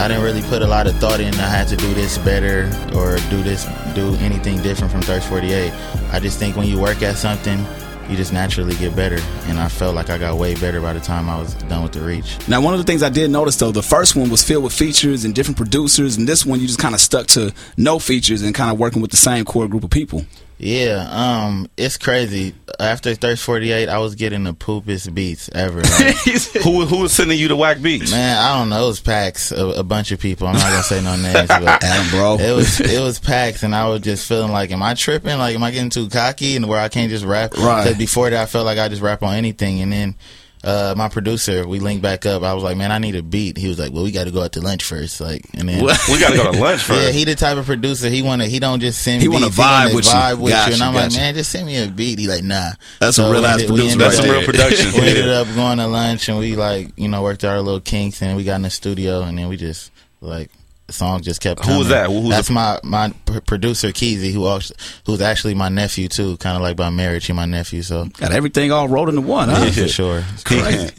I 0.03 0.09
didn't 0.09 0.23
really 0.25 0.41
put 0.41 0.61
a 0.61 0.67
lot 0.67 0.85
of 0.85 0.97
thought 0.97 1.21
in. 1.21 1.33
I 1.35 1.47
had 1.47 1.69
to 1.69 1.77
do 1.77 1.94
this 1.94 2.17
better 2.17 2.65
or 2.94 3.15
do 3.29 3.41
this, 3.41 3.63
do 3.95 4.13
anything 4.15 4.61
different 4.61 4.91
from 4.91 5.01
Thirst 5.01 5.29
48. 5.29 5.71
I 6.11 6.19
just 6.19 6.38
think 6.38 6.57
when 6.57 6.67
you 6.67 6.77
work 6.77 7.01
at 7.01 7.15
something, 7.15 7.65
you 8.09 8.17
just 8.17 8.33
naturally 8.33 8.75
get 8.75 8.97
better. 8.97 9.17
And 9.45 9.57
I 9.57 9.69
felt 9.69 9.95
like 9.95 10.09
I 10.09 10.17
got 10.17 10.35
way 10.38 10.55
better 10.55 10.81
by 10.81 10.91
the 10.91 11.00
time 11.00 11.29
I 11.29 11.39
was 11.39 11.53
done 11.53 11.83
with 11.83 11.94
the 11.94 12.01
reach. 12.01 12.38
Now, 12.50 12.59
one 12.59 12.73
of 12.73 12.79
the 12.79 12.83
things 12.83 13.01
I 13.01 13.07
did 13.07 13.31
notice 13.31 13.55
though, 13.55 13.71
the 13.71 13.81
first 13.81 14.13
one 14.13 14.29
was 14.29 14.44
filled 14.44 14.65
with 14.65 14.73
features 14.73 15.23
and 15.23 15.33
different 15.33 15.55
producers, 15.55 16.17
and 16.17 16.27
this 16.27 16.45
one 16.45 16.59
you 16.59 16.67
just 16.67 16.79
kind 16.79 16.94
of 16.94 16.99
stuck 16.99 17.27
to 17.27 17.53
no 17.77 17.97
features 17.97 18.41
and 18.41 18.53
kind 18.53 18.73
of 18.73 18.77
working 18.77 19.01
with 19.01 19.11
the 19.11 19.15
same 19.15 19.45
core 19.45 19.69
group 19.69 19.85
of 19.85 19.89
people. 19.89 20.25
Yeah, 20.65 21.07
um, 21.12 21.68
it's 21.75 21.98
crazy. 21.98 22.54
After 22.80 23.14
Thirst 23.16 23.44
48, 23.44 23.90
I 23.90 23.97
was 23.97 24.16
getting 24.16 24.45
the 24.45 24.54
poopest 24.54 25.14
beats 25.14 25.49
ever. 25.54 25.81
Like, 25.81 26.16
who 26.64 26.85
who 26.85 26.99
was 27.02 27.11
sending 27.11 27.37
you 27.37 27.49
the 27.49 27.56
whack 27.57 27.81
beats? 27.81 28.11
man, 28.11 28.37
I 28.37 28.57
don't 28.57 28.69
know. 28.69 28.85
It 28.85 28.87
was 28.87 29.02
packs, 29.02 29.52
a, 29.52 29.66
a 29.68 29.83
bunch 29.83 30.14
of 30.14 30.21
people. 30.21 30.47
I'm 30.47 30.54
not 30.54 30.69
gonna 30.71 30.83
say 30.83 31.04
no 31.04 31.16
names, 31.21 31.49
but 31.49 31.83
Adam, 31.83 32.09
bro. 32.11 32.37
it 32.40 32.56
was 32.56 32.80
it 32.80 33.02
was 33.02 33.19
packs, 33.19 33.64
and 33.64 33.76
I 33.76 33.90
was 33.90 33.99
just 34.02 34.26
feeling 34.26 34.54
like, 34.54 34.71
am 34.71 34.81
I 34.81 34.94
tripping? 34.94 35.37
Like, 35.37 35.54
am 35.54 35.64
I 35.64 35.71
getting 35.71 35.90
too 35.90 36.07
cocky 36.07 36.56
and 36.56 36.69
where 36.69 36.80
I 36.80 36.87
can't 36.87 37.09
just 37.09 37.26
rap? 37.26 37.57
Right. 37.57 37.85
'Cause 37.85 37.97
before 37.97 38.30
that, 38.30 38.42
I 38.44 38.45
felt 38.45 38.66
like 38.66 38.78
I 38.80 38.87
just 38.87 39.02
rap 39.02 39.21
on 39.21 39.35
anything, 39.35 39.81
and 39.81 39.92
then. 39.92 40.16
Uh, 40.63 40.93
my 40.95 41.09
producer, 41.09 41.67
we 41.67 41.79
linked 41.79 42.01
back 42.01 42.25
up. 42.25 42.41
I 42.41 42.53
was 42.53 42.63
like, 42.63 42.77
"Man, 42.77 42.89
I 42.91 42.97
need 42.97 43.15
a 43.17 43.21
beat." 43.21 43.57
He 43.57 43.67
was 43.67 43.77
like, 43.77 43.91
"Well, 43.91 44.03
we 44.03 44.11
got 44.11 44.23
to 44.25 44.31
go 44.31 44.41
out 44.43 44.53
to 44.53 44.61
lunch 44.61 44.83
first. 44.85 45.19
Like, 45.19 45.41
and 45.55 45.67
then 45.67 45.83
we 46.09 46.19
gotta 46.19 46.37
go 46.37 46.51
to 46.53 46.57
lunch 46.57 46.81
first. 46.83 47.01
yeah, 47.01 47.09
he 47.11 47.25
the 47.25 47.35
type 47.35 47.57
of 47.57 47.65
producer. 47.65 48.07
He 48.09 48.21
wanna 48.21 48.45
he 48.45 48.59
don't 48.59 48.79
just 48.79 49.01
send 49.01 49.21
He 49.21 49.27
wanna 49.27 49.47
vibe 49.47 49.93
with 49.93 50.05
you. 50.05 50.11
vibe 50.11 50.39
with 50.39 50.53
Gotcha, 50.53 50.69
you. 50.69 50.73
And 50.75 50.83
I'm 50.83 50.93
gotcha. 50.93 51.07
like, 51.09 51.17
man, 51.17 51.33
just 51.35 51.51
send 51.51 51.65
me 51.67 51.83
a 51.83 51.87
beat. 51.89 52.17
He 52.19 52.27
like, 52.29 52.43
nah. 52.43 52.71
That's 53.01 53.17
a 53.19 53.29
real 53.29 53.45
ass 53.45 53.63
producer 53.65 53.97
That's 53.97 54.19
up- 54.19 54.25
some 54.25 54.33
real 54.33 54.45
production. 54.45 54.93
We 54.93 55.07
ended 55.09 55.27
up 55.29 55.47
going 55.53 55.79
to 55.79 55.87
lunch 55.87 56.29
and 56.29 56.39
we 56.39 56.55
like 56.55 56.91
you 56.97 57.09
know 57.09 57.21
worked 57.23 57.43
out 57.43 57.51
our 57.51 57.61
little 57.61 57.81
kinks 57.81 58.21
and 58.21 58.37
we 58.37 58.45
got 58.45 58.55
in 58.55 58.61
the 58.61 58.69
studio 58.69 59.21
and 59.23 59.37
then 59.37 59.49
we 59.49 59.57
just 59.57 59.91
like 60.21 60.49
song 60.90 61.21
just 61.21 61.42
kept. 61.42 61.63
Who 61.66 61.80
was 61.80 61.87
coming. 61.87 62.04
that? 62.04 62.09
Who's 62.09 62.30
That's 62.30 62.47
the- 62.49 62.54
my 62.54 62.80
my 62.83 63.09
producer 63.45 63.90
Keezy, 63.90 64.31
who 64.33 64.45
also, 64.45 64.73
who's 65.06 65.21
actually 65.21 65.56
my 65.56 65.69
nephew 65.69 66.07
too, 66.07 66.37
kind 66.37 66.56
of 66.56 66.61
like 66.61 66.75
by 66.78 66.90
marriage. 66.90 67.25
He 67.25 67.33
my 67.33 67.45
nephew, 67.45 67.81
so 67.81 68.06
Got 68.06 68.31
everything 68.31 68.71
all 68.71 68.87
rolled 68.87 69.09
into 69.09 69.21
one, 69.21 69.49
huh? 69.49 69.63
yeah, 69.66 69.71
for 69.71 69.87
sure. 69.87 70.23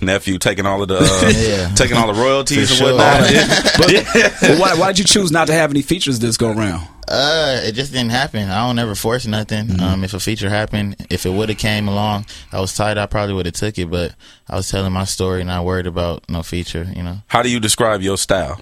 Nephew 0.00 0.38
taking 0.38 0.66
all 0.66 0.82
of 0.82 0.88
the 0.88 0.96
uh, 0.98 1.32
Yeah. 1.68 1.74
taking 1.76 1.96
all 1.96 2.12
the 2.12 2.20
royalties 2.20 2.76
For 2.76 2.84
and 2.84 2.96
sure. 2.96 2.96
whatnot. 2.96 4.40
But 4.40 4.58
why, 4.58 4.74
why 4.74 4.86
did 4.88 4.98
you 4.98 5.04
choose 5.04 5.30
not 5.30 5.46
to 5.46 5.52
have 5.52 5.70
any 5.70 5.82
features 5.82 6.18
this 6.18 6.36
go 6.36 6.52
round? 6.52 6.88
Uh, 7.06 7.60
it 7.62 7.72
just 7.72 7.92
didn't 7.92 8.10
happen. 8.10 8.48
I 8.48 8.66
don't 8.66 8.78
ever 8.80 8.94
force 8.96 9.26
nothing. 9.26 9.66
Mm-hmm. 9.66 9.80
Um, 9.82 10.02
if 10.04 10.14
a 10.14 10.18
feature 10.20 10.48
happened, 10.48 10.96
if 11.10 11.24
it 11.26 11.30
would 11.30 11.50
have 11.50 11.58
came 11.58 11.86
along, 11.88 12.26
I 12.52 12.58
was 12.60 12.74
tight. 12.74 12.96
I 12.98 13.06
probably 13.06 13.34
would 13.34 13.46
have 13.46 13.54
took 13.54 13.78
it. 13.78 13.90
But 13.90 14.14
I 14.48 14.56
was 14.56 14.68
telling 14.68 14.92
my 14.92 15.04
story, 15.04 15.44
not 15.44 15.64
worried 15.64 15.86
about 15.86 16.28
no 16.28 16.42
feature. 16.42 16.86
You 16.96 17.02
know. 17.02 17.18
How 17.28 17.42
do 17.42 17.50
you 17.50 17.60
describe 17.60 18.02
your 18.02 18.16
style? 18.16 18.60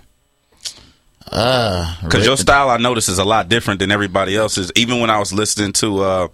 Uh, 1.31 1.95
Because 2.03 2.27
your 2.27 2.37
style, 2.37 2.71
I 2.71 2.77
notice, 2.79 3.09
is 3.09 3.19
a 3.19 3.25
lot 3.25 3.49
different 3.49 3.81
than 3.81 3.91
everybody 3.91 4.37
else's. 4.37 4.73
Even 4.75 5.01
when 5.01 5.11
I 5.11 5.19
was 5.19 5.33
listening 5.33 5.73
to, 5.75 6.01
uh, 6.01 6.29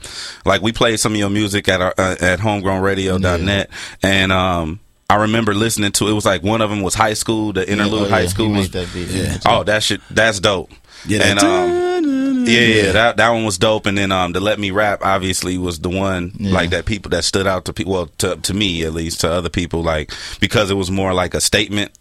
like, 0.44 0.62
we 0.62 0.72
played 0.72 0.98
some 1.00 1.12
of 1.12 1.18
your 1.18 1.30
music 1.30 1.68
at 1.68 1.80
our, 1.80 1.94
uh, 1.98 2.16
at 2.20 2.38
homegrownradio.net, 2.40 3.70
and 4.02 4.32
um, 4.32 4.80
I 5.10 5.16
remember 5.16 5.54
listening 5.54 5.92
to 5.92 6.08
it 6.08 6.12
was 6.12 6.24
like 6.24 6.42
one 6.42 6.60
of 6.62 6.70
them 6.70 6.80
was 6.82 6.94
high 6.94 7.14
school, 7.14 7.52
the 7.52 7.70
interlude 7.70 8.06
Oh, 8.06 8.10
high 8.10 8.22
he 8.22 8.28
school. 8.28 8.50
was- 8.50 8.70
that 8.70 8.92
beat. 8.92 9.08
Yeah. 9.08 9.38
Oh, 9.44 9.62
that 9.64 9.82
shit, 9.82 10.00
that's 10.10 10.40
dope. 10.40 10.70
Yeah, 11.06 11.20
and 11.24 11.38
um, 11.38 12.46
yeah, 12.48 12.60
yeah, 12.60 12.92
that 12.92 13.16
that 13.18 13.30
one 13.30 13.44
was 13.44 13.58
dope. 13.58 13.86
And 13.86 13.96
then 13.96 14.10
um, 14.10 14.32
the 14.32 14.40
Let 14.40 14.58
Me 14.58 14.72
Rap 14.72 15.00
obviously 15.04 15.56
was 15.56 15.78
the 15.78 15.88
one 15.90 16.32
Yeah. 16.36 16.52
like 16.52 16.70
that 16.70 16.84
people 16.84 17.10
that 17.10 17.22
stood 17.22 17.46
out 17.46 17.66
to 17.66 17.72
people. 17.72 17.92
Well, 17.92 18.06
to 18.18 18.34
to 18.36 18.54
me 18.54 18.82
at 18.82 18.92
least, 18.92 19.20
to 19.20 19.30
other 19.30 19.50
people, 19.50 19.82
like 19.82 20.10
because 20.40 20.68
it 20.70 20.74
was 20.74 20.90
more 20.90 21.12
like 21.14 21.34
a 21.34 21.40
statement. 21.40 21.92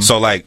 So 0.00 0.18
like, 0.18 0.44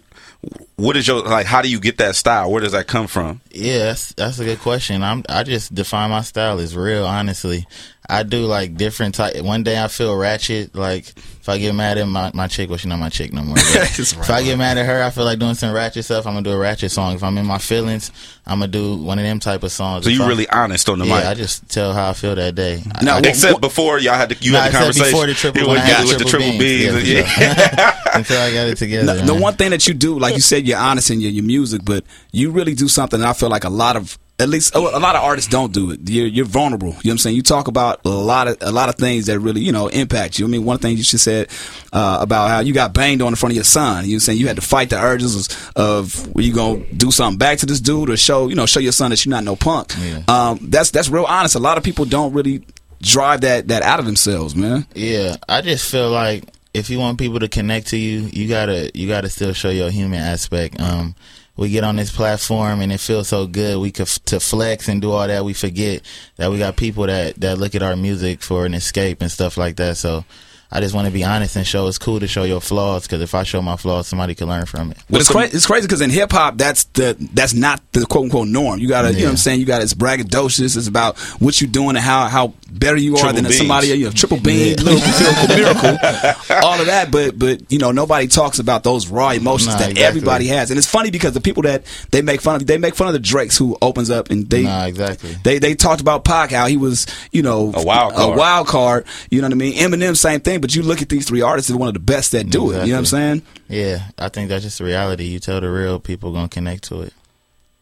what 0.76 0.98
is 0.98 1.08
your 1.08 1.24
like? 1.24 1.46
How 1.46 1.62
do 1.62 1.70
you 1.70 1.80
get 1.80 1.98
that 1.98 2.16
style? 2.16 2.52
Where 2.52 2.62
does 2.62 2.74
that 2.74 2.88
come 2.88 3.08
from? 3.08 3.42
Yeah, 3.52 3.86
that's 3.86 4.14
that's 4.14 4.40
a 4.40 4.46
good 4.46 4.60
question. 4.60 5.04
I'm 5.04 5.24
I 5.30 5.44
just 5.44 5.74
define 5.74 6.10
my 6.12 6.22
style 6.22 6.60
as 6.60 6.76
real. 6.76 7.06
Honestly, 7.06 7.66
I 8.10 8.24
do 8.24 8.46
like 8.46 8.76
different 8.76 9.16
type. 9.16 9.42
One 9.42 9.64
day 9.64 9.82
I 9.84 9.88
feel 9.88 10.16
ratchet. 10.16 10.76
Like 10.76 11.08
if 11.10 11.50
I 11.50 11.58
get 11.58 11.74
mad 11.76 11.98
at 11.98 12.08
my 12.08 12.32
my 12.34 12.48
chick, 12.48 12.70
well 12.70 12.78
she's 12.78 12.88
not 12.88 13.00
my 13.00 13.10
chick 13.10 13.34
no 13.34 13.42
more. 13.44 13.56
but 13.56 13.66
if 14.00 14.30
I 14.30 14.44
get 14.44 14.58
mad 14.58 14.78
at 14.78 14.86
her, 14.86 15.02
I 15.04 15.10
feel 15.10 15.26
like 15.26 15.40
doing 15.40 15.56
some 15.56 15.74
ratchet 15.74 16.06
stuff. 16.06 16.26
I'm 16.28 16.34
gonna 16.34 16.44
do 16.44 16.52
a 16.52 16.58
ratchet 16.58 16.92
song. 16.92 17.16
If 17.16 17.24
I'm 17.24 17.38
in 17.38 17.46
my 17.46 17.58
feelings, 17.58 18.12
I'm 18.46 18.60
gonna 18.60 18.72
do 18.72 18.96
one 18.98 19.18
of 19.20 19.26
them 19.26 19.40
type 19.40 19.64
of 19.64 19.72
songs. 19.72 20.04
So 20.06 20.10
If 20.10 20.16
you 20.18 20.22
I'm- 20.22 20.30
really 20.30 20.48
honest 20.50 20.88
on 20.90 21.00
the 21.00 21.06
yeah, 21.06 21.16
mic. 21.16 21.26
I 21.26 21.34
just 21.34 21.68
tell 21.70 21.94
how 21.94 22.10
I 22.10 22.14
feel 22.14 22.36
that 22.36 22.54
day. 22.56 22.84
I- 22.96 23.04
Now, 23.04 23.14
I, 23.14 23.16
what- 23.18 23.26
Except 23.28 23.62
before 23.62 24.00
y'all 24.00 24.14
had 24.16 24.30
the, 24.30 24.38
you 24.40 24.52
Nah, 24.52 24.62
had 24.62 24.74
the 24.74 24.78
conversation 24.78 25.12
before 25.12 25.26
the 25.28 25.34
triple- 25.34 25.62
It 25.62 25.68
when 25.68 25.76
was- 25.82 25.90
I 25.92 26.02
with 26.04 26.18
the 26.20 26.24
the 26.26 26.30
triple 26.30 26.48
triple 26.52 26.60
beans. 26.60 26.94
beans. 27.04 27.10
Yeah, 27.10 27.34
Yeah. 27.40 28.00
until 28.14 28.40
I 28.42 28.54
got 28.54 28.68
it 28.68 28.78
together. 28.78 29.16
The, 29.18 29.26
the 29.26 29.36
one 29.36 29.56
thing 29.56 29.72
that 29.72 29.88
you 29.88 29.94
do, 29.94 30.18
like 30.20 30.36
you 30.36 30.42
said, 30.42 30.68
you're 30.68 30.78
honest 30.78 31.10
in 31.10 31.22
your, 31.22 31.32
your 31.32 31.44
music, 31.44 31.82
but 31.84 32.04
you 32.32 32.52
really 32.52 32.76
do 32.76 32.88
something 32.88 33.20
that 33.20 33.28
I 33.30 33.34
feel 33.34 33.50
like 33.50 33.64
a 33.64 33.70
lot 33.70 33.96
of 33.96 34.18
at 34.38 34.50
least 34.50 34.76
a 34.76 34.80
lot 34.80 35.16
of 35.16 35.24
artists 35.24 35.50
don't 35.50 35.72
do 35.72 35.92
it. 35.92 36.10
You're, 36.10 36.28
you're 36.28 36.46
vulnerable. 36.46 36.90
You 36.90 36.94
know 36.94 36.98
what 36.98 37.12
I'm 37.12 37.18
saying? 37.20 37.36
You 37.38 37.42
talk 37.42 37.70
about 37.70 38.02
a 38.04 38.10
lot 38.10 38.50
of 38.50 38.58
a 38.60 38.72
lot 38.72 38.90
of 38.90 38.96
things 38.96 39.28
that 39.28 39.40
really 39.40 39.62
you 39.62 39.72
know 39.72 39.88
impact 39.88 40.40
you. 40.40 40.46
I 40.46 40.50
mean, 40.50 40.66
one 40.66 40.78
thing 40.78 40.98
you 40.98 41.04
just 41.04 41.24
said 41.24 41.48
uh, 41.94 42.18
about 42.20 42.50
how 42.50 42.60
you 42.60 42.74
got 42.74 42.94
banged 42.94 43.22
on 43.22 43.30
in 43.30 43.36
front 43.36 43.52
of 43.52 43.56
your 43.56 43.64
son. 43.64 44.04
You 44.04 44.12
know, 44.12 44.16
what 44.16 44.16
I'm 44.16 44.20
saying 44.20 44.40
you 44.40 44.48
had 44.48 44.58
to 44.58 44.62
fight 44.62 44.90
the 44.90 45.00
urges 45.00 45.48
of, 45.48 45.72
of 45.76 46.36
were 46.36 46.42
you 46.42 46.54
gonna 46.54 46.84
do 46.94 47.12
something 47.12 47.38
back 47.38 47.60
to 47.60 47.66
this 47.66 47.80
dude 47.80 48.10
or 48.10 48.18
show 48.18 48.50
you 48.50 48.56
know 48.56 48.66
show 48.66 48.82
your 48.82 48.92
son 48.92 49.12
that 49.12 49.26
you're 49.26 49.32
not 49.32 49.46
no 49.46 49.56
punk. 49.56 49.94
Yeah. 50.00 50.24
Um, 50.28 50.60
that's 50.62 50.92
that's 50.92 51.08
real 51.08 51.26
honest. 51.26 51.56
A 51.56 51.60
lot 51.60 51.78
of 51.78 51.84
people 51.86 52.04
don't 52.04 52.34
really 52.34 52.66
drive 53.02 53.42
that 53.42 53.70
that 53.70 53.84
out 53.84 54.00
of 54.00 54.06
themselves, 54.06 54.54
man. 54.54 54.86
Yeah, 54.94 55.38
I 55.48 55.62
just 55.62 55.90
feel 55.90 56.10
like 56.10 56.44
if 56.74 56.90
you 56.90 57.00
want 57.00 57.20
people 57.20 57.40
to 57.40 57.48
connect 57.48 57.88
to 57.88 57.98
you, 57.98 58.30
you 58.34 58.50
gotta 58.50 58.92
you 58.94 59.08
gotta 59.08 59.30
still 59.30 59.54
show 59.54 59.70
your 59.70 59.90
human 59.90 60.20
aspect. 60.20 60.82
Um, 60.82 61.16
we 61.58 61.70
get 61.70 61.84
on 61.84 61.96
this 61.96 62.12
platform 62.12 62.82
and 62.82 62.92
it 62.92 63.00
feels 63.00 63.28
so 63.28 63.48
good. 63.48 63.80
We 63.80 63.92
could 63.92 64.08
to 64.08 64.40
flex 64.40 64.88
and 64.88 65.02
do 65.02 65.12
all 65.12 65.28
that. 65.28 65.46
We 65.46 65.54
forget 65.54 66.02
that 66.38 66.52
we 66.52 66.58
got 66.58 66.76
people 66.76 67.08
that 67.08 67.36
that 67.42 67.58
look 67.58 67.76
at 67.76 67.84
our 67.84 67.96
music 67.96 68.42
for 68.42 68.66
an 68.66 68.74
escape 68.74 69.22
and 69.22 69.32
stuff 69.32 69.58
like 69.58 69.76
that. 69.78 69.98
So. 69.98 70.26
I 70.72 70.82
just 70.82 70.94
want 70.96 71.06
to 71.08 71.14
be 71.14 71.24
honest 71.24 71.56
and 71.56 71.66
show 71.66 71.88
it's 71.88 71.98
cool 71.98 72.20
to 72.20 72.28
show 72.28 72.44
your 72.44 72.60
flaws 72.60 73.04
because 73.04 73.22
if 73.22 73.34
I 73.36 73.44
show 73.44 73.62
my 73.62 73.76
flaws, 73.78 74.08
somebody 74.08 74.36
can 74.36 74.48
learn 74.48 74.66
from 74.66 74.92
it. 74.92 74.98
But 75.10 75.22
it's, 75.22 75.30
cra- 75.30 75.44
it's 75.46 75.66
crazy 75.66 75.88
because 75.88 76.02
in 76.02 76.10
hip 76.10 76.32
hop, 76.32 76.58
that's 76.58 76.86
the 76.86 77.16
that's 77.34 77.54
not 77.54 77.82
the 77.94 78.06
quote 78.06 78.26
unquote 78.26 78.48
norm. 78.48 78.80
You 78.80 78.88
gotta, 78.90 79.14
you 79.14 79.20
know 79.20 79.26
what 79.26 79.32
I'm 79.32 79.38
saying? 79.38 79.60
You 79.60 79.66
got 79.66 79.82
it's 79.84 79.94
braggadocious. 79.94 80.76
It's 80.76 80.88
about 80.88 81.18
what 81.40 81.62
you're 81.62 81.70
doing 81.70 81.90
and 81.96 82.00
how 82.00 82.28
how 82.28 82.54
better 82.72 82.98
you 82.98 83.16
are 83.18 83.32
than 83.32 83.44
beans. 83.44 83.58
somebody. 83.58 83.88
You 83.88 84.06
know, 84.06 84.12
triple 84.12 84.40
bean, 84.40 84.76
little 84.78 85.00
miracle, 85.00 85.56
miracle, 85.56 86.58
all 86.64 86.80
of 86.80 86.88
that. 86.88 87.10
But 87.12 87.38
but 87.38 87.72
you 87.72 87.80
know, 87.80 87.92
nobody 87.92 88.28
talks 88.28 88.60
about 88.60 88.84
those 88.84 89.08
raw 89.08 89.30
emotions 89.32 89.74
Nah, 89.76 89.80
that 89.80 89.90
exactly. 89.92 90.04
everybody 90.04 90.48
has. 90.48 90.72
And 90.72 90.78
it's 90.78 90.90
funny 90.90 91.12
because 91.12 91.34
the 91.34 91.42
people 91.42 91.64
that 91.64 91.84
they 92.12 92.22
make 92.22 92.42
fun 92.42 92.56
of, 92.56 92.66
they 92.68 92.78
make 92.78 92.96
fun 92.96 93.08
of 93.08 93.14
the 93.14 93.20
Drakes 93.20 93.58
who 93.58 93.78
opens 93.82 94.10
up 94.10 94.30
and 94.30 94.50
they 94.50 94.64
Nah, 94.64 94.86
exactly. 94.86 95.36
they 95.44 95.60
they 95.60 95.76
talked 95.76 96.02
about 96.02 96.26
Pac 96.26 96.52
how 96.52 96.66
he 96.68 96.76
was 96.78 97.06
you 97.32 97.42
know 97.44 97.72
A 97.76 97.84
wild 97.84 98.14
a 98.16 98.36
wild 98.36 98.68
card. 98.68 99.06
You 99.30 99.42
know 99.42 99.48
what 99.48 99.54
I 99.54 99.58
mean? 99.58 99.74
Eminem, 99.76 100.18
same 100.18 100.40
thing. 100.42 100.55
But 100.62 100.76
you 100.76 100.82
look 100.84 101.02
at 101.02 101.10
these 101.10 101.28
three 101.28 101.42
artists, 101.42 101.70
they're 101.70 101.78
one 101.78 101.88
of 101.88 101.94
the 101.94 102.00
best 102.00 102.32
that 102.34 102.50
do 102.50 102.72
it. 102.72 102.86
You 102.86 102.88
know 102.88 102.94
what 102.94 103.00
I'm 103.00 103.06
saying? 103.06 103.42
Yeah, 103.68 104.00
I 104.18 104.30
think 104.30 104.50
that's 104.50 104.64
just 104.64 104.78
the 104.80 104.84
reality. 104.86 105.26
You 105.26 105.40
tell 105.40 105.62
the 105.62 105.70
real, 105.70 106.00
people 106.00 106.32
gonna 106.34 106.50
connect 106.50 106.84
to 106.86 107.02
it. 107.02 107.14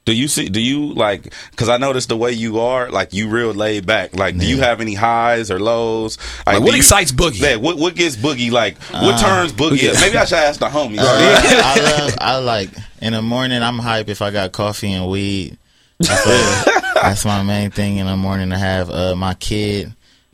Do 0.05 0.11
you 0.13 0.27
see? 0.27 0.49
Do 0.49 0.59
you 0.59 0.93
like? 0.93 1.33
Because 1.51 1.69
I 1.69 1.77
noticed 1.77 2.09
the 2.09 2.17
way 2.17 2.33
you 2.33 2.59
are, 2.59 2.89
like 2.89 3.13
you 3.13 3.29
real 3.29 3.53
laid 3.53 3.85
back. 3.85 4.13
Like, 4.13 4.37
do 4.37 4.45
you 4.45 4.57
have 4.59 4.81
any 4.81 4.95
highs 4.95 5.49
or 5.49 5.61
lows? 5.61 6.17
Like, 6.45 6.57
do 6.57 6.63
what 6.63 6.71
you- 6.71 6.77
excites 6.79 7.13
Boogie? 7.13 7.39
Yeah, 7.39 7.55
what 7.55 7.77
what 7.77 7.95
gets 7.95 8.17
Boogie? 8.17 8.51
Like, 8.51 8.75
Uh, 8.93 8.99
what 9.01 9.19
turns 9.21 9.53
Boogie? 9.53 9.87
up? 9.93 10.01
Maybe 10.01 10.17
I 10.17 10.25
should 10.25 10.39
ask 10.39 10.59
the 10.59 10.67
homies. 10.67 10.97
I 10.99 11.79
love. 11.99 12.15
I 12.19 12.37
like 12.39 12.69
in 13.01 13.13
the 13.13 13.21
morning. 13.21 13.63
I'm 13.63 13.79
hype 13.79 14.09
if 14.09 14.21
I 14.21 14.29
got 14.31 14.51
coffee 14.51 14.91
and 14.91 15.07
weed. 15.09 15.57
That's, 15.99 16.25
like- 16.65 16.83
that's 16.95 17.23
my 17.23 17.41
main 17.43 17.71
thing 17.71 17.95
in 17.95 18.07
the 18.07 18.17
morning 18.17 18.49
to 18.49 18.57
have. 18.57 18.89
Uh, 18.89 19.15
my 19.15 19.35
kid. 19.35 19.93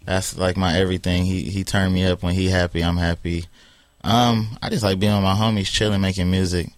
That's 0.10 0.36
like 0.39 0.58
my 0.58 0.75
everything. 0.75 1.24
He 1.24 1.44
he 1.44 1.63
turned 1.63 1.94
me 1.94 2.04
up 2.04 2.24
when 2.24 2.34
he 2.34 2.48
happy. 2.48 2.84
I'm 2.84 2.98
happy. 2.98 3.46
Um, 4.04 4.58
I 4.60 4.70
just 4.70 4.82
like 4.84 4.98
being 5.00 5.13
with 5.13 5.22
my 5.24 5.36
homies, 5.36 5.72
chilling, 5.72 6.01
making 6.01 6.32
music. 6.32 6.70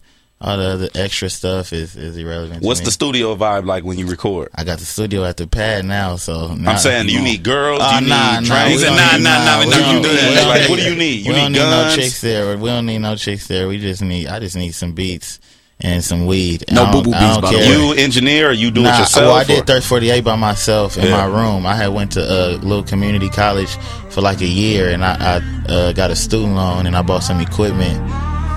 All 0.42 0.58
the 0.58 0.66
other 0.66 0.90
extra 0.96 1.30
stuff 1.30 1.72
is 1.72 1.96
is 1.96 2.18
irrelevant. 2.18 2.62
What's 2.62 2.82
to 2.82 2.88
the 2.88 2.92
studio 2.92 3.34
vibe 3.38 3.66
like 3.66 3.86
when 3.86 3.98
you 3.98 4.06
record? 4.06 4.50
I 4.54 4.66
got 4.66 4.80
the 4.80 4.86
studio 4.86 5.24
at 5.24 5.38
the 5.38 5.48
pad 5.48 5.86
now, 5.86 6.18
so 6.18 6.54
now 6.56 6.72
I'm 6.72 6.78
saying, 6.78 7.08
do 7.08 7.14
you 7.14 7.22
need 7.22 7.42
girls? 7.42 7.80
Do 7.80 7.86
Uh, 7.86 8.00
you 8.02 8.08
nah, 8.08 8.40
need 8.42 8.50
nah, 8.50 8.66
drinks? 8.66 8.84
don't 8.84 8.96
Nah, 8.98 9.12
need- 9.16 9.24
nah, 9.24 9.46
nah, 9.46 9.60
we 9.60 9.66
we 9.68 9.72
don't 9.72 9.82
don't- 9.94 10.02
do 10.02 10.10
that. 10.10 10.48
Like, 10.50 10.70
what 10.70 10.80
do 10.80 10.90
you 10.90 10.96
need? 10.96 11.26
You 11.26 11.32
we 11.32 11.40
don't 11.40 11.52
need 11.54 11.60
need 11.60 11.64
guns? 11.66 11.96
no 11.96 12.04
chicks 12.04 12.20
there. 12.22 12.58
We 12.58 12.70
don't 12.70 12.86
need 12.86 12.98
no 13.00 13.16
chicks 13.16 13.48
there. 13.48 13.68
We 13.70 13.78
just 13.78 14.02
need. 14.02 14.28
I 14.28 14.40
just 14.40 14.58
need 14.58 14.74
some 14.74 14.92
beats 14.92 15.40
and 15.84 16.04
some 16.04 16.26
weed. 16.26 16.64
No 16.72 16.86
boo-boo 16.92 17.12
beats, 17.12 17.38
by 17.40 17.52
the 17.52 17.58
way. 17.58 17.68
You 17.68 17.94
engineer 17.94 18.50
or 18.50 18.54
you 18.54 18.70
do 18.72 18.84
Nah, 18.84 18.96
it 18.96 19.00
yourself? 19.00 19.26
well, 19.26 19.36
I 19.36 19.42
or- 19.42 19.46
did 19.46 19.68
Thirst 19.68 19.88
48 19.88 20.24
by 20.24 20.36
myself 20.36 20.98
in 20.98 21.06
Yeah. 21.06 21.18
my 21.18 21.26
room. 21.26 21.66
I 21.66 21.76
had 21.76 21.88
went 21.90 22.12
to 22.14 22.22
a 22.22 22.58
little 22.58 22.84
community 22.84 23.30
college 23.30 23.76
for 24.10 24.22
like 24.22 24.42
a 24.42 24.48
year, 24.48 24.90
and 24.90 25.04
I, 25.04 25.42
I 25.68 25.72
uh, 25.72 25.92
got 25.94 26.12
a 26.12 26.16
student 26.16 26.56
loan, 26.56 26.86
and 26.86 26.96
I 26.96 27.02
bought 27.02 27.24
some 27.24 27.40
equipment, 27.40 27.98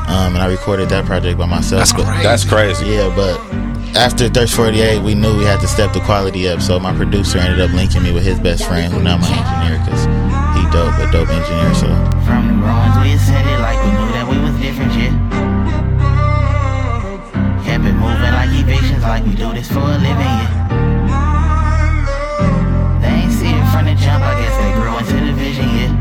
um, 0.08 0.34
and 0.34 0.38
I 0.38 0.46
recorded 0.46 0.88
that 0.90 1.06
project 1.06 1.38
by 1.38 1.46
myself. 1.46 1.80
That's 1.80 1.92
But- 1.92 2.04
great. 2.06 2.22
That's 2.22 2.44
crazy. 2.44 2.86
yeah, 2.86 3.10
but 3.14 3.40
after 3.96 4.28
Thirst 4.28 4.54
48, 4.54 5.02
we 5.02 5.14
knew 5.14 5.36
we 5.38 5.44
had 5.44 5.60
to 5.60 5.68
step 5.68 5.92
the 5.92 6.00
quality 6.00 6.48
up. 6.48 6.60
So 6.60 6.78
my 6.80 6.92
producer 6.94 7.38
ended 7.38 7.60
up 7.60 7.72
linking 7.72 8.02
me 8.02 8.12
with 8.12 8.24
his 8.24 8.38
best 8.40 8.64
friend, 8.66 8.92
who 8.92 9.00
now 9.02 9.16
my 9.18 9.28
engineer, 9.28 9.80
because 9.84 10.04
he 10.56 10.62
dope, 10.72 10.98
a 10.98 11.10
dope 11.12 11.28
engineer. 11.30 11.74
So 11.74 11.86
From 12.26 12.48
the 12.48 12.66
ruins 12.66 12.96
we 13.02 13.12
ascended 13.12 13.60
like 13.60 13.78
we 13.84 13.90
knew 13.92 14.12
that 14.12 14.26
we 14.28 14.38
was 14.38 14.54
different, 14.60 14.92
yeah. 14.94 15.43
Like 19.08 19.24
we 19.24 19.34
do 19.34 19.52
this 19.52 19.68
for 19.68 19.80
a 19.80 19.98
living, 19.98 20.34
yeah. 20.40 20.50
They 23.00 23.08
ain't 23.08 23.32
see 23.32 23.52
it 23.52 23.66
from 23.70 23.84
the 23.86 23.94
jump, 23.94 24.24
I 24.24 24.34
guess 24.40 24.56
they 24.58 24.72
grew 24.74 24.96
into 24.98 25.18
the 25.26 25.32
vision, 25.36 25.68
yeah. 25.76 25.92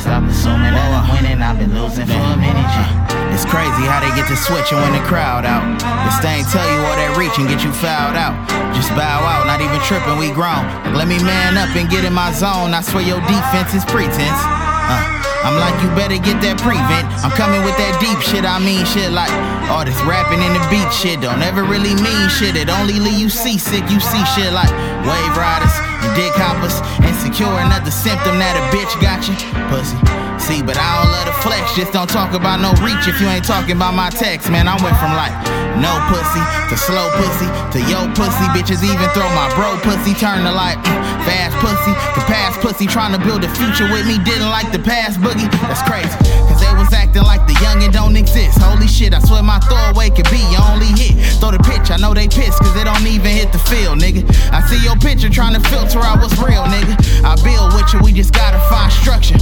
Stop 0.00 0.24
assuming 0.24 0.72
that 0.72 0.90
I'm 0.92 1.08
winning, 1.12 1.40
I've 1.42 1.58
been 1.58 1.74
losing 1.74 2.06
for 2.06 2.12
a 2.14 2.36
minute, 2.36 2.56
yeah. 2.56 3.32
It's 3.34 3.44
crazy 3.44 3.82
how 3.90 3.98
they 3.98 4.14
get 4.14 4.28
to 4.30 4.36
switch 4.38 4.70
and 4.70 4.78
win 4.78 4.94
the 4.94 5.02
crowd 5.08 5.44
out. 5.44 5.66
This 6.06 6.18
thing 6.22 6.46
tell 6.54 6.62
you 6.70 6.78
all 6.86 6.94
that 6.94 7.18
reach 7.18 7.34
and 7.34 7.50
get 7.50 7.66
you 7.66 7.72
fouled 7.74 8.14
out. 8.14 8.34
Just 8.78 8.94
bow 8.94 9.26
out, 9.26 9.46
not 9.50 9.58
even 9.58 9.80
tripping, 9.82 10.18
we 10.22 10.30
grown. 10.30 10.62
Let 10.94 11.10
me 11.10 11.18
man 11.18 11.58
up 11.58 11.74
and 11.74 11.90
get 11.90 12.06
in 12.06 12.14
my 12.14 12.30
zone. 12.30 12.70
I 12.74 12.80
swear 12.80 13.02
your 13.02 13.18
defense 13.26 13.74
is 13.74 13.82
pretense. 13.90 14.38
Uh, 14.38 15.13
I'm 15.44 15.60
like, 15.60 15.76
you 15.84 15.92
better 15.92 16.16
get 16.16 16.40
that 16.40 16.56
prevent. 16.64 17.04
I'm 17.20 17.30
coming 17.36 17.60
with 17.68 17.76
that 17.76 18.00
deep 18.00 18.16
shit. 18.24 18.48
I 18.48 18.56
mean 18.56 18.80
shit 18.88 19.12
like 19.12 19.28
all 19.68 19.84
this 19.84 20.00
rapping 20.08 20.40
in 20.40 20.56
the 20.56 20.62
beat 20.72 20.88
shit 20.88 21.20
don't 21.20 21.44
ever 21.44 21.62
really 21.68 21.92
mean 21.92 22.26
shit. 22.32 22.56
It 22.56 22.72
only 22.72 22.96
leave 22.96 23.20
you 23.20 23.28
seasick. 23.28 23.84
You 23.92 24.00
see 24.00 24.24
shit 24.32 24.56
like 24.56 24.72
wave 25.04 25.34
riders 25.36 25.76
and 26.00 26.10
dick 26.16 26.32
hoppers. 26.32 26.80
Insecure, 27.04 27.60
another 27.60 27.92
symptom 27.92 28.40
that 28.40 28.56
a 28.56 28.64
bitch 28.72 28.92
got 29.04 29.20
you. 29.28 29.36
Pussy. 29.68 30.00
See, 30.40 30.64
but 30.64 30.80
I 30.80 31.03
don't 31.03 31.03
flex. 31.44 31.76
Just 31.76 31.92
don't 31.92 32.08
talk 32.08 32.32
about 32.32 32.58
no 32.64 32.72
reach 32.80 33.04
if 33.06 33.20
you 33.20 33.28
ain't 33.28 33.44
talking 33.44 33.76
about 33.76 33.92
my 33.92 34.08
text, 34.08 34.50
man. 34.50 34.66
I 34.66 34.80
went 34.80 34.96
from 34.96 35.12
like 35.12 35.36
no 35.76 35.92
pussy 36.08 36.42
to 36.72 36.76
slow 36.80 37.12
pussy 37.20 37.48
to 37.76 37.78
yo 37.86 38.08
pussy. 38.16 38.46
Bitches 38.56 38.80
even 38.80 39.08
throw 39.12 39.28
my 39.36 39.52
bro 39.54 39.76
pussy. 39.84 40.16
Turn 40.16 40.42
to 40.42 40.52
like 40.52 40.80
mm, 40.80 41.04
fast 41.28 41.54
pussy 41.60 41.92
to 42.16 42.20
past 42.26 42.58
pussy. 42.60 42.86
Trying 42.86 43.12
to 43.12 43.20
build 43.20 43.44
a 43.44 43.50
future 43.54 43.86
with 43.92 44.08
me. 44.08 44.18
Didn't 44.24 44.48
like 44.48 44.72
the 44.72 44.80
past 44.80 45.20
boogie. 45.20 45.50
That's 45.68 45.84
crazy. 45.84 46.43
Was 46.84 46.92
acting 46.92 47.24
like 47.24 47.40
the 47.48 47.56
youngin' 47.64 47.96
don't 47.96 48.12
exist. 48.12 48.60
Holy 48.60 48.86
shit, 48.86 49.16
I 49.16 49.20
swear 49.24 49.40
my 49.42 49.56
throwaway 49.64 50.12
could 50.12 50.28
be 50.28 50.44
your 50.52 50.60
only 50.68 50.92
hit. 50.92 51.16
Throw 51.40 51.48
the 51.48 51.62
pitch, 51.64 51.88
I 51.88 51.96
know 51.96 52.12
they 52.12 52.28
pissed 52.28 52.60
cause 52.60 52.76
they 52.76 52.84
don't 52.84 53.08
even 53.08 53.32
hit 53.32 53.56
the 53.56 53.62
field, 53.72 54.04
nigga. 54.04 54.20
I 54.52 54.60
see 54.68 54.76
your 54.84 54.92
picture 55.00 55.32
trying 55.32 55.56
to 55.56 55.64
filter 55.72 56.04
out 56.04 56.20
what's 56.20 56.36
real, 56.36 56.60
nigga. 56.68 56.92
I 57.24 57.40
build 57.40 57.72
with 57.72 57.88
you, 57.96 58.04
we 58.04 58.12
just 58.12 58.36
gotta 58.36 58.60
find 58.68 58.92
structure. 58.92 59.40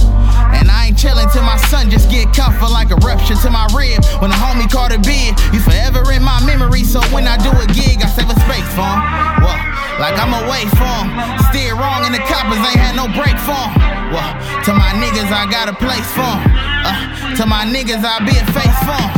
And 0.55 0.71
I 0.71 0.87
ain't 0.87 0.95
chillin' 0.95 1.27
till 1.35 1.43
my 1.43 1.59
son 1.67 1.91
just 1.91 2.07
get 2.07 2.31
comfort 2.31 2.71
like 2.71 2.95
a 2.95 2.99
rupture 3.03 3.35
to 3.35 3.49
my 3.51 3.67
rib. 3.75 3.99
When 4.23 4.31
a 4.31 4.39
homie 4.39 4.71
called 4.71 4.95
a 4.95 4.99
bid, 5.03 5.35
you 5.51 5.59
forever 5.59 6.15
in 6.15 6.23
my 6.23 6.39
memory. 6.47 6.87
So 6.87 7.03
when 7.11 7.27
I 7.27 7.35
do 7.35 7.51
a 7.51 7.67
gig, 7.75 7.99
I 7.99 8.07
save 8.07 8.31
a 8.31 8.39
space 8.47 8.71
for 8.71 8.87
him. 8.87 9.03
Like 9.99 10.15
I'm 10.15 10.31
away 10.31 10.63
from 10.79 11.11
him. 11.11 11.43
Steer 11.51 11.75
wrong 11.75 12.07
and 12.07 12.15
the 12.15 12.23
coppers 12.23 12.63
ain't 12.71 12.79
had 12.79 12.95
no 12.95 13.11
break 13.11 13.35
for 13.43 13.67
him. 13.67 14.02
Whoa, 14.13 14.21
to 14.69 14.71
my 14.77 14.93
niggas, 15.01 15.33
I 15.33 15.49
got 15.49 15.65
a 15.65 15.73
place 15.73 16.05
for 16.13 16.21
him. 16.21 16.45
Uh, 16.85 17.33
to 17.33 17.49
my 17.49 17.65
niggas, 17.65 18.05
I 18.05 18.21
be 18.21 18.37
a 18.37 18.45
face 18.53 18.77
for 18.85 18.93
him. 18.93 19.09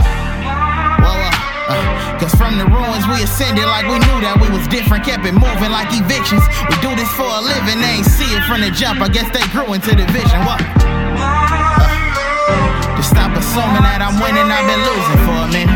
Whoa, 1.03 1.19
whoa. 1.19 1.35
Uh, 1.67 2.15
Cause 2.15 2.31
from 2.39 2.55
the 2.55 2.63
ruins 2.63 3.03
we 3.11 3.19
ascended 3.19 3.67
like 3.67 3.91
we 3.91 3.99
knew 3.99 4.23
that 4.23 4.39
we 4.39 4.47
was 4.47 4.63
different, 4.71 5.03
kept 5.03 5.27
it 5.27 5.35
moving 5.35 5.67
like 5.67 5.91
evictions. 5.91 6.47
We 6.71 6.79
do 6.79 6.95
this 6.95 7.11
for 7.11 7.27
a 7.27 7.43
living, 7.43 7.83
they 7.83 7.99
ain't 7.99 8.07
see 8.07 8.31
it 8.39 8.39
from 8.47 8.63
the 8.63 8.71
jump. 8.71 9.03
I 9.03 9.11
guess 9.11 9.27
they 9.35 9.43
grew 9.51 9.67
into 9.75 9.91
the 9.91 10.07
vision. 10.15 10.39
What? 10.47 10.63
Just 12.95 13.11
stop 13.11 13.35
assuming 13.35 13.83
that 13.83 13.99
I'm 13.99 14.15
winning, 14.23 14.47
I've 14.47 14.63
been 14.63 14.79
losing 14.79 15.19
for 15.27 15.37
a 15.43 15.47
minute. 15.51 15.75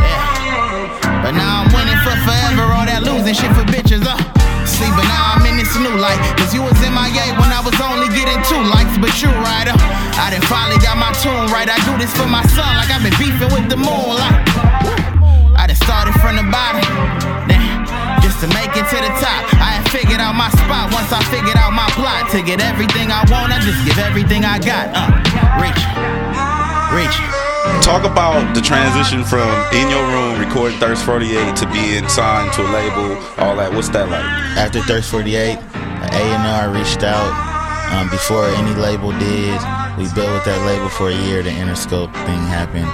Yeah. 0.00 1.20
But 1.20 1.36
now 1.36 1.60
I'm 1.60 1.68
winning 1.76 2.00
for 2.00 2.16
forever, 2.24 2.72
all 2.72 2.88
that 2.88 3.04
losing 3.04 3.36
shit 3.36 3.52
for 3.52 3.68
bitches, 3.68 4.00
uh. 4.08 4.45
See, 4.66 4.90
but 4.98 5.06
now 5.06 5.38
I'm 5.38 5.46
in 5.46 5.56
this 5.56 5.70
new 5.78 5.94
light. 5.94 6.18
Cause 6.34 6.50
you 6.50 6.58
was 6.58 6.74
in 6.82 6.90
my 6.90 7.06
MIA 7.06 7.38
when 7.38 7.54
I 7.54 7.62
was 7.62 7.78
only 7.78 8.10
getting 8.10 8.34
two 8.50 8.58
likes, 8.66 8.98
but 8.98 9.14
you 9.22 9.30
right 9.46 9.70
up. 9.70 9.78
I 10.18 10.34
done 10.34 10.42
finally 10.50 10.74
got 10.82 10.98
my 10.98 11.14
tune 11.22 11.46
right. 11.54 11.70
I 11.70 11.78
do 11.86 11.94
this 12.02 12.10
for 12.18 12.26
my 12.26 12.42
son, 12.50 12.66
like 12.74 12.90
I've 12.90 12.98
been 12.98 13.14
beefing 13.14 13.46
with 13.54 13.70
the 13.70 13.78
moonlight. 13.78 14.42
I 15.54 15.70
done 15.70 15.78
started 15.78 16.18
from 16.18 16.34
the 16.34 16.46
bottom. 16.50 16.82
Then, 17.46 17.62
just 18.26 18.42
to 18.42 18.50
make 18.58 18.74
it 18.74 18.90
to 18.90 18.98
the 18.98 19.12
top. 19.22 19.46
I 19.62 19.78
had 19.78 19.86
figured 19.94 20.18
out 20.18 20.34
my 20.34 20.50
spot 20.50 20.90
once 20.90 21.14
I 21.14 21.22
figured 21.30 21.56
out 21.56 21.70
my 21.70 21.86
plot. 21.94 22.26
To 22.34 22.42
get 22.42 22.58
everything 22.58 23.14
I 23.14 23.22
want, 23.30 23.54
I 23.54 23.62
just 23.62 23.78
give 23.86 24.02
everything 24.02 24.42
I 24.42 24.58
got. 24.58 24.90
Uh, 24.90 25.14
reach, 25.62 25.82
reach. 26.90 27.45
Talk 27.82 28.04
about 28.04 28.54
the 28.54 28.60
transition 28.60 29.24
from 29.24 29.48
in 29.72 29.88
your 29.88 30.04
room 30.10 30.40
recording 30.40 30.78
Thirst 30.78 31.04
48 31.04 31.54
to 31.56 31.66
being 31.70 32.08
signed 32.08 32.52
to 32.54 32.62
a 32.62 32.70
label, 32.70 33.16
all 33.38 33.56
that. 33.56 33.72
What's 33.72 33.88
that 33.90 34.08
like? 34.08 34.24
After 34.58 34.80
Thirst 34.82 35.10
48, 35.10 35.56
A&R 35.56 36.70
reached 36.74 37.04
out 37.04 37.30
um, 37.94 38.10
before 38.10 38.44
any 38.46 38.74
label 38.74 39.12
did. 39.18 39.60
We 39.96 40.10
built 40.14 40.32
with 40.34 40.44
that 40.44 40.66
label 40.66 40.88
for 40.88 41.10
a 41.10 41.14
year. 41.14 41.42
The 41.42 41.50
Interscope 41.50 42.12
thing 42.26 42.42
happened. 42.50 42.90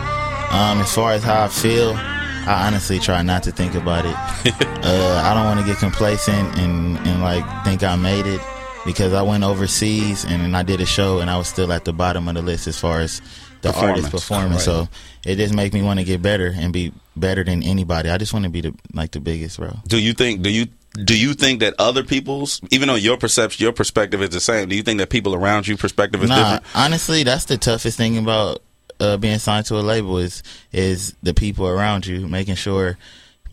Um, 0.52 0.82
as 0.82 0.94
far 0.94 1.12
as 1.12 1.24
how 1.24 1.44
I 1.44 1.48
feel, 1.48 1.94
I 1.94 2.66
honestly 2.66 2.98
try 2.98 3.22
not 3.22 3.42
to 3.44 3.50
think 3.50 3.74
about 3.74 4.04
it. 4.04 4.14
uh, 4.84 5.22
I 5.24 5.32
don't 5.32 5.46
want 5.46 5.60
to 5.60 5.66
get 5.66 5.78
complacent 5.78 6.58
and, 6.58 6.98
and 6.98 7.22
like 7.22 7.44
think 7.64 7.82
I 7.82 7.96
made 7.96 8.26
it 8.26 8.40
because 8.84 9.12
I 9.12 9.22
went 9.22 9.44
overseas 9.44 10.24
and 10.24 10.56
I 10.56 10.62
did 10.62 10.80
a 10.80 10.86
show 10.86 11.20
and 11.20 11.30
I 11.30 11.38
was 11.38 11.48
still 11.48 11.72
at 11.72 11.84
the 11.84 11.92
bottom 11.92 12.28
of 12.28 12.34
the 12.34 12.42
list 12.42 12.66
as 12.66 12.78
far 12.78 13.00
as 13.00 13.20
the 13.62 13.72
artist 13.74 14.10
performance. 14.10 14.64
So 14.64 14.88
it 15.24 15.36
just 15.36 15.54
make 15.54 15.72
me 15.72 15.82
want 15.82 16.00
to 16.00 16.04
get 16.04 16.20
better 16.22 16.52
and 16.54 16.72
be 16.72 16.92
better 17.16 17.44
than 17.44 17.62
anybody. 17.62 18.08
I 18.10 18.18
just 18.18 18.32
want 18.32 18.44
to 18.44 18.50
be 18.50 18.60
the 18.62 18.74
like 18.92 19.12
the 19.12 19.20
biggest, 19.20 19.58
bro. 19.58 19.76
Do 19.86 19.98
you 19.98 20.12
think? 20.12 20.42
Do 20.42 20.50
you? 20.50 20.66
Do 21.04 21.18
you 21.18 21.32
think 21.32 21.60
that 21.60 21.72
other 21.78 22.04
people's, 22.04 22.60
even 22.70 22.86
though 22.86 22.96
your 22.96 23.16
perception, 23.16 23.62
your 23.64 23.72
perspective 23.72 24.20
is 24.20 24.28
the 24.28 24.40
same, 24.40 24.68
do 24.68 24.76
you 24.76 24.82
think 24.82 24.98
that 24.98 25.08
people 25.08 25.34
around 25.34 25.66
you 25.66 25.78
perspective 25.78 26.22
is 26.22 26.28
Nah, 26.28 26.36
different? 26.36 26.64
honestly, 26.76 27.22
that's 27.22 27.46
the 27.46 27.56
toughest 27.56 27.96
thing 27.96 28.18
about 28.18 28.60
uh, 29.00 29.16
being 29.16 29.38
signed 29.38 29.64
to 29.66 29.76
a 29.76 29.80
label 29.80 30.18
is 30.18 30.42
is 30.70 31.14
the 31.22 31.32
people 31.32 31.66
around 31.66 32.04
you, 32.06 32.28
making 32.28 32.56
sure 32.56 32.98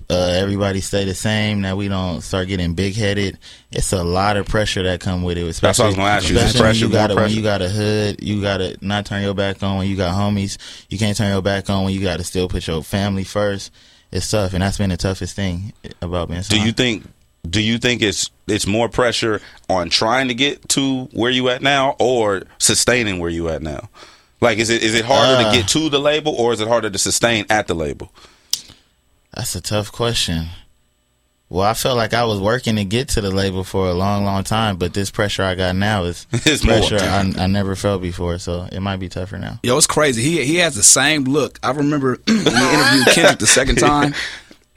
uh, 0.10 0.34
everybody 0.36 0.82
stay 0.82 1.06
the 1.06 1.14
same. 1.14 1.62
That 1.62 1.78
we 1.78 1.88
don't 1.88 2.22
start 2.22 2.48
getting 2.48 2.74
big 2.74 2.96
headed. 2.96 3.38
It's 3.72 3.94
a 3.94 4.04
lot 4.04 4.38
of 4.38 4.48
pressure 4.48 4.84
that 4.84 5.00
come 5.02 5.24
with 5.24 5.38
it. 5.38 5.56
That's 5.58 5.80
what 5.80 5.86
I 5.86 5.88
was 5.88 5.96
gonna 5.96 6.10
ask 6.10 6.30
you. 6.30 6.38
Is 6.38 6.44
it 6.44 6.56
especially 6.56 6.62
when 6.62 6.62
pressure, 6.62 6.86
you 6.86 6.92
got 6.92 7.16
when 7.16 7.30
you 7.32 7.42
got 7.42 7.62
a 7.62 7.70
hood, 7.70 8.24
you 8.24 8.42
gotta 8.42 8.78
not 8.82 9.06
turn 9.06 9.22
your 9.22 9.34
back 9.36 9.62
on 9.62 9.78
when 9.78 9.88
you 9.88 9.96
got 9.96 10.16
homies. 10.16 10.58
You 10.90 10.98
can't 10.98 11.16
turn 11.16 11.32
your 11.32 11.42
back 11.42 11.70
on 11.70 11.84
when 11.86 11.94
you 11.94 12.02
got 12.02 12.18
to 12.18 12.24
still 12.24 12.48
put 12.50 12.66
your 12.68 12.84
family 12.84 13.24
first. 13.24 13.72
It's 14.12 14.30
tough, 14.32 14.54
and 14.54 14.64
that's 14.64 14.80
been 14.80 14.90
the 14.90 14.98
toughest 14.98 15.36
thing 15.36 15.74
about 16.02 16.30
being. 16.30 16.42
Do 16.42 16.60
you 16.60 16.72
think? 16.72 17.06
Do 17.48 17.62
you 17.62 17.78
think 17.78 18.02
it's 18.02 18.32
it's 18.48 18.66
more 18.68 18.90
pressure 18.90 19.40
on 19.70 19.90
trying 19.90 20.28
to 20.30 20.34
get 20.34 20.68
to 20.70 21.04
where 21.14 21.32
you 21.32 21.50
at 21.50 21.62
now, 21.62 21.96
or 22.00 22.44
sustaining 22.58 23.20
where 23.20 23.30
you 23.30 23.50
at 23.50 23.62
now? 23.62 23.90
Like, 24.42 24.58
is 24.58 24.70
it 24.72 24.82
is 24.82 24.96
it 24.96 25.06
harder 25.06 25.36
Uh. 25.46 25.52
to 25.52 25.58
get 25.58 25.68
to 25.70 25.90
the 25.90 26.00
label, 26.00 26.34
or 26.34 26.52
is 26.54 26.60
it 26.62 26.68
harder 26.68 26.90
to 26.90 26.98
sustain 26.98 27.46
at 27.50 27.68
the 27.68 27.76
label? 27.76 28.12
That's 29.40 29.56
a 29.56 29.62
tough 29.62 29.90
question. 29.94 30.48
Well, 31.48 31.66
I 31.66 31.74
felt 31.74 31.96
like 31.96 32.14
I 32.14 32.26
was 32.26 32.42
working 32.42 32.76
to 32.76 32.84
get 32.84 33.08
to 33.10 33.22
the 33.22 33.32
label 33.32 33.64
for 33.64 33.88
a 33.88 33.94
long, 33.94 34.26
long 34.26 34.44
time, 34.44 34.76
but 34.76 34.94
this 34.94 35.12
pressure 35.12 35.44
I 35.44 35.56
got 35.56 35.78
now 35.78 36.04
is 36.04 36.28
It's 36.34 36.66
pressure 36.66 36.98
I, 37.00 37.20
I 37.38 37.48
never 37.48 37.78
felt 37.78 38.02
before, 38.02 38.38
so 38.38 38.68
it 38.70 38.82
might 38.82 38.98
be 38.98 39.08
tougher 39.08 39.38
now. 39.38 39.58
Yo, 39.64 39.78
it's 39.78 39.88
crazy. 39.88 40.24
He 40.24 40.44
he 40.44 40.56
has 40.58 40.76
the 40.76 40.84
same 40.84 41.24
look. 41.24 41.58
I 41.64 41.72
remember 41.72 42.18
when 42.28 42.36
we 42.36 42.52
interviewed 42.52 43.08
Kendrick 43.14 43.40
the 43.40 43.48
second 43.48 43.76
time. 43.80 44.14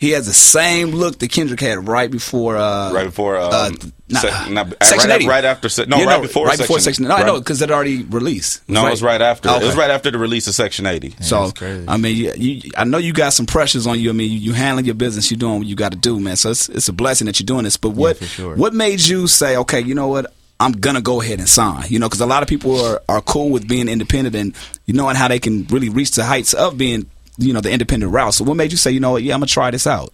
He 0.03 0.11
has 0.11 0.27
the 0.27 0.33
same 0.33 0.91
look 0.91 1.21
that 1.21 1.31
Kendrick 1.31 1.61
had 1.61 1.87
right 1.87 2.11
before. 2.11 2.57
Uh, 2.57 2.93
Right 2.93 3.05
before, 3.07 3.37
um, 3.39 3.53
uh, 3.53 3.71
nah, 4.09 4.19
se- 4.19 4.51
not- 4.53 4.75
Section 4.83 5.11
right, 5.11 5.21
80. 5.21 5.29
right 5.29 5.45
after, 5.45 5.69
se- 5.69 5.85
no, 5.87 5.99
You 5.99 6.07
right 6.07 6.17
know, 6.17 6.23
before, 6.23 6.45
right 6.47 6.59
before 6.59 6.81
section. 6.81 7.05
section. 7.05 7.09
No, 7.09 7.15
I 7.15 7.19
right- 7.19 7.27
know 7.27 7.39
because 7.39 7.63
it 7.63 7.71
already 7.71 8.03
released. 8.03 8.63
No, 8.69 8.85
it 8.89 8.91
was 8.91 9.01
right 9.01 9.23
after. 9.23 9.49
It 9.49 9.63
was 9.63 9.77
right 9.77 9.91
after 9.91 10.11
the 10.11 10.19
release 10.19 10.49
of 10.49 10.57
Section 10.57 10.87
80. 10.87 11.15
So 11.21 11.53
crazy. 11.53 11.85
I 11.87 11.99
mean, 11.99 12.17
you, 12.17 12.33
you, 12.37 12.71
I 12.77 12.83
know 12.83 12.99
you 12.99 13.13
got 13.13 13.33
some 13.33 13.47
pressures 13.47 13.87
on 13.87 14.01
you. 14.01 14.11
I 14.11 14.13
mean, 14.13 14.29
you, 14.33 14.39
you 14.39 14.53
handling 14.55 14.87
your 14.87 14.97
business, 14.97 15.31
you 15.31 15.37
doing 15.37 15.59
what 15.59 15.67
you 15.69 15.77
got 15.77 15.93
to 15.93 15.99
do, 15.99 16.19
man. 16.19 16.35
So 16.35 16.51
it's 16.51 16.69
it's 16.69 16.89
a 16.89 16.93
blessing 16.93 17.27
that 17.27 17.39
you're 17.39 17.47
doing 17.47 17.63
this. 17.63 17.77
But 17.77 17.91
what 17.91 18.17
for 18.17 18.25
sure. 18.25 18.57
what 18.57 18.75
made 18.75 19.01
you 19.07 19.29
say, 19.29 19.57
okay, 19.59 19.81
you 19.81 19.95
know 19.95 20.09
what? 20.09 20.33
I'm 20.59 20.73
gonna 20.73 21.01
go 21.01 21.21
ahead 21.21 21.39
and 21.39 21.49
sign. 21.49 21.85
You 21.89 22.01
know, 22.01 22.09
because 22.09 22.21
a 22.21 22.27
lot 22.27 22.43
of 22.43 22.49
people 22.49 22.85
are 22.85 23.01
are 23.09 23.21
cool 23.21 23.51
with 23.51 23.69
being 23.69 23.89
independent 23.89 24.35
and 24.35 24.53
you 24.87 24.95
knowing 24.95 25.15
how 25.15 25.29
they 25.29 25.39
can 25.39 25.65
really 25.71 25.91
reach 25.91 26.11
the 26.13 26.25
heights 26.25 26.55
of 26.55 26.77
being, 26.77 27.07
you 27.39 27.53
know, 27.53 27.61
the 27.61 27.71
independent 27.71 28.13
route. 28.13 28.35
So 28.35 28.45
what 28.45 28.57
made 28.57 28.71
you 28.71 28.79
say, 28.79 28.91
you 28.91 29.01
know? 29.01 29.17
Yeah, 29.17 29.35
I'm 29.35 29.41
gonna 29.41 29.47
try 29.47 29.71
this 29.71 29.87
out. 29.87 30.13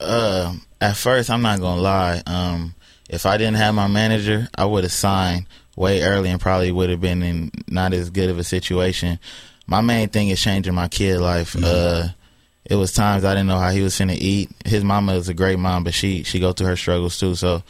Uh, 0.00 0.54
at 0.80 0.96
first, 0.96 1.30
I'm 1.30 1.42
not 1.42 1.60
gonna 1.60 1.80
lie. 1.80 2.22
Um, 2.26 2.74
if 3.08 3.26
I 3.26 3.36
didn't 3.36 3.56
have 3.56 3.74
my 3.74 3.86
manager, 3.86 4.48
I 4.56 4.64
would 4.64 4.84
have 4.84 4.92
signed 4.92 5.46
way 5.76 6.02
early 6.02 6.30
and 6.30 6.40
probably 6.40 6.72
would 6.72 6.90
have 6.90 7.00
been 7.00 7.22
in 7.22 7.50
not 7.68 7.92
as 7.92 8.10
good 8.10 8.30
of 8.30 8.38
a 8.38 8.44
situation. 8.44 9.18
My 9.66 9.80
main 9.80 10.08
thing 10.08 10.28
is 10.28 10.40
changing 10.40 10.74
my 10.74 10.88
kid 10.88 11.20
life. 11.20 11.56
Uh, 11.62 12.08
it 12.64 12.76
was 12.76 12.92
times 12.92 13.24
I 13.24 13.34
didn't 13.34 13.46
know 13.46 13.58
how 13.58 13.70
he 13.70 13.82
was 13.82 13.98
gonna 13.98 14.16
eat. 14.16 14.50
His 14.64 14.82
mama 14.82 15.14
is 15.14 15.28
a 15.28 15.34
great 15.34 15.58
mom, 15.58 15.84
but 15.84 15.94
she 15.94 16.22
she 16.24 16.40
go 16.40 16.52
through 16.52 16.68
her 16.68 16.76
struggles 16.76 17.18
too. 17.18 17.34
So, 17.34 17.62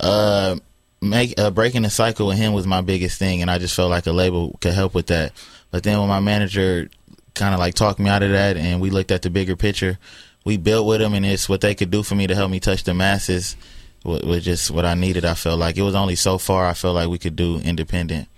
uh, 0.00 0.56
make 1.00 1.38
uh, 1.38 1.50
breaking 1.50 1.82
the 1.82 1.90
cycle 1.90 2.28
with 2.28 2.38
him 2.38 2.52
was 2.52 2.66
my 2.66 2.80
biggest 2.80 3.18
thing, 3.18 3.42
and 3.42 3.50
I 3.50 3.58
just 3.58 3.74
felt 3.74 3.90
like 3.90 4.06
a 4.06 4.12
label 4.12 4.56
could 4.60 4.74
help 4.74 4.94
with 4.94 5.08
that. 5.08 5.32
But 5.70 5.82
then 5.82 5.98
when 5.98 6.08
my 6.08 6.20
manager 6.20 6.88
kind 7.34 7.54
of 7.54 7.60
like 7.60 7.74
talked 7.74 7.98
me 7.98 8.10
out 8.10 8.22
of 8.22 8.30
that, 8.30 8.56
and 8.56 8.80
we 8.80 8.90
looked 8.90 9.10
at 9.10 9.22
the 9.22 9.30
bigger 9.30 9.56
picture, 9.56 9.98
we 10.44 10.56
built 10.56 10.86
with 10.86 11.00
them, 11.00 11.14
and 11.14 11.24
it's 11.24 11.48
what 11.48 11.60
they 11.60 11.74
could 11.74 11.90
do 11.90 12.02
for 12.02 12.14
me 12.14 12.26
to 12.26 12.34
help 12.34 12.50
me 12.50 12.60
touch 12.60 12.84
the 12.84 12.94
masses. 12.94 13.56
wa- 14.04 14.20
Was 14.24 14.44
just 14.44 14.70
what 14.70 14.84
I 14.84 14.94
needed. 14.94 15.24
I 15.24 15.34
felt 15.34 15.58
like 15.60 15.76
it 15.76 15.82
was 15.82 15.94
only 15.94 16.16
so 16.16 16.38
far 16.38 16.66
I 16.66 16.74
felt 16.74 16.94
like 16.96 17.08
we 17.08 17.18
could 17.18 17.36
do 17.36 17.58
independent. 17.58 18.28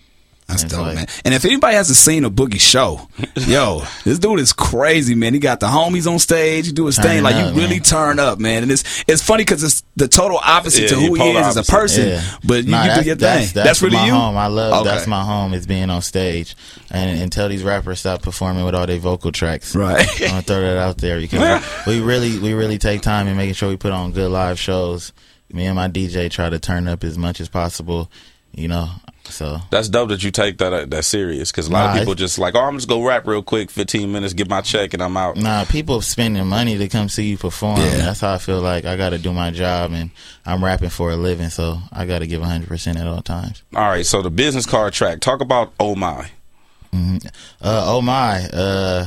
That's 0.47 0.63
And 0.63 0.71
dope, 0.71 0.81
like- 0.83 0.95
man. 0.97 1.07
And 1.25 1.33
if 1.33 1.45
anybody 1.47 1.75
hasn't 1.75 1.97
seen 1.97 2.25
a 2.25 2.31
Boogie 2.31 2.61
show, 2.61 3.09
yo, 3.37 3.83
this 4.05 4.19
dude 4.19 4.41
is 4.41 4.53
crazy, 4.53 5.15
man. 5.15 5.33
He 5.33 5.41
got 5.41 5.59
the 5.59 5.67
homies 5.67 6.11
on 6.11 6.19
stage. 6.19 6.67
He 6.67 6.73
do 6.73 6.85
his 6.87 6.99
thing 6.99 7.23
like 7.23 7.35
you 7.37 7.43
up, 7.43 7.57
really 7.57 7.77
man. 7.77 7.83
turn 7.83 8.19
up, 8.19 8.39
man. 8.39 8.63
And 8.63 8.71
it's 8.71 9.05
it's 9.09 9.23
funny 9.23 9.43
because 9.45 9.63
it's 9.65 9.83
the 9.97 10.07
total 10.07 10.39
opposite 10.45 10.83
Yeah, 10.83 10.89
to 10.89 10.95
who 10.97 11.15
he 11.15 11.31
is 11.31 11.47
as 11.47 11.57
a 11.57 11.63
person. 11.73 12.09
Yeah. 12.09 12.23
But 12.45 12.65
you, 12.65 12.71
Nah, 12.73 12.83
you 12.83 12.89
do 12.91 12.95
that's, 12.95 13.07
your 13.07 13.15
that's, 13.17 13.53
thing. 13.53 13.65
That's, 13.65 13.83
really 13.83 13.97
my 13.97 14.07
you. 14.07 14.13
home. 14.13 14.37
I 14.37 14.49
love 14.49 14.81
Okay. 14.83 14.91
that's 14.95 15.07
my 15.07 15.25
home 15.25 15.55
is 15.55 15.67
being 15.67 15.89
on 15.89 16.03
stage 16.03 16.55
and 16.91 17.21
until 17.23 17.49
these 17.49 17.63
rappers 17.63 18.01
stop 18.01 18.21
performing 18.21 18.65
with 18.67 18.75
all 18.75 18.87
their 18.87 18.99
vocal 18.99 19.33
tracks. 19.33 19.75
Right. 19.75 20.07
I'm 20.23 20.29
gonna 20.29 20.43
throw 20.43 20.61
that 20.61 20.77
out 20.77 20.99
there 20.99 21.19
because 21.21 21.65
we 21.87 22.01
really 22.01 22.39
we 22.39 22.53
really 22.53 22.77
take 22.79 23.01
time 23.01 23.29
in 23.29 23.37
making 23.39 23.55
sure 23.55 23.71
we 23.71 23.77
put 23.79 23.93
on 23.93 24.13
good 24.13 24.31
live 24.31 24.59
shows. 24.59 25.13
Me 25.51 25.67
and 25.67 25.77
my 25.77 25.89
DJ 25.89 26.31
try 26.31 26.51
to 26.51 26.59
turn 26.59 26.87
up 26.89 27.03
as 27.05 27.17
much 27.17 27.41
as 27.41 27.49
possible. 27.49 28.11
You 28.57 28.69
know, 28.69 28.89
so 29.25 29.59
That's 29.71 29.89
dope 29.89 30.11
that 30.11 30.23
you 30.23 30.31
take 30.31 30.59
that 30.59 30.73
uh, 30.73 30.85
that 30.87 31.05
serious 31.05 31.51
because 31.51 31.67
a 31.69 31.73
lot 31.73 31.87
Nah, 31.87 31.93
of 31.93 31.99
people 31.99 32.15
just 32.15 32.39
like, 32.39 32.55
oh, 32.55 32.61
I'm 32.61 32.77
just 32.77 32.89
go 32.89 33.03
rap 33.05 33.27
real 33.27 33.43
quick, 33.43 33.71
15 33.71 34.13
minutes, 34.13 34.33
get 34.35 34.49
my 34.49 34.61
check, 34.61 34.95
and 34.95 35.03
I'm 35.03 35.17
out. 35.17 35.37
nah, 35.37 35.65
people 35.65 36.01
spending 36.03 36.47
money 36.47 36.79
to 36.79 36.89
come 36.89 37.09
see 37.09 37.25
you 37.31 37.37
perform. 37.39 37.81
Yeah. 37.81 37.97
That's 37.97 38.21
how 38.21 38.35
I 38.35 38.39
feel 38.39 38.61
like 38.61 38.85
I 38.85 38.97
got 38.97 39.11
to 39.11 39.19
do 39.19 39.33
my 39.33 39.51
job 39.51 39.93
and 39.93 40.11
I'm 40.47 40.63
rapping 40.65 40.91
for 40.91 41.11
a 41.11 41.17
living, 41.17 41.51
so 41.51 41.79
I 41.93 42.07
got 42.07 42.21
to 42.21 42.27
give 42.27 42.41
100 42.43 42.69
percent 42.69 42.99
at 42.99 43.07
all 43.07 43.23
times. 43.23 43.63
All 43.75 43.89
right, 43.89 44.07
so 44.07 44.23
the 44.23 44.31
business 44.31 44.67
card 44.67 44.93
track. 44.93 45.21
Talk 45.21 45.41
about 45.41 45.73
Oh 45.81 45.95
My. 45.97 46.31
Uh, 46.93 47.19
oh 47.61 48.01
my. 48.01 48.49
Uh, 48.53 49.07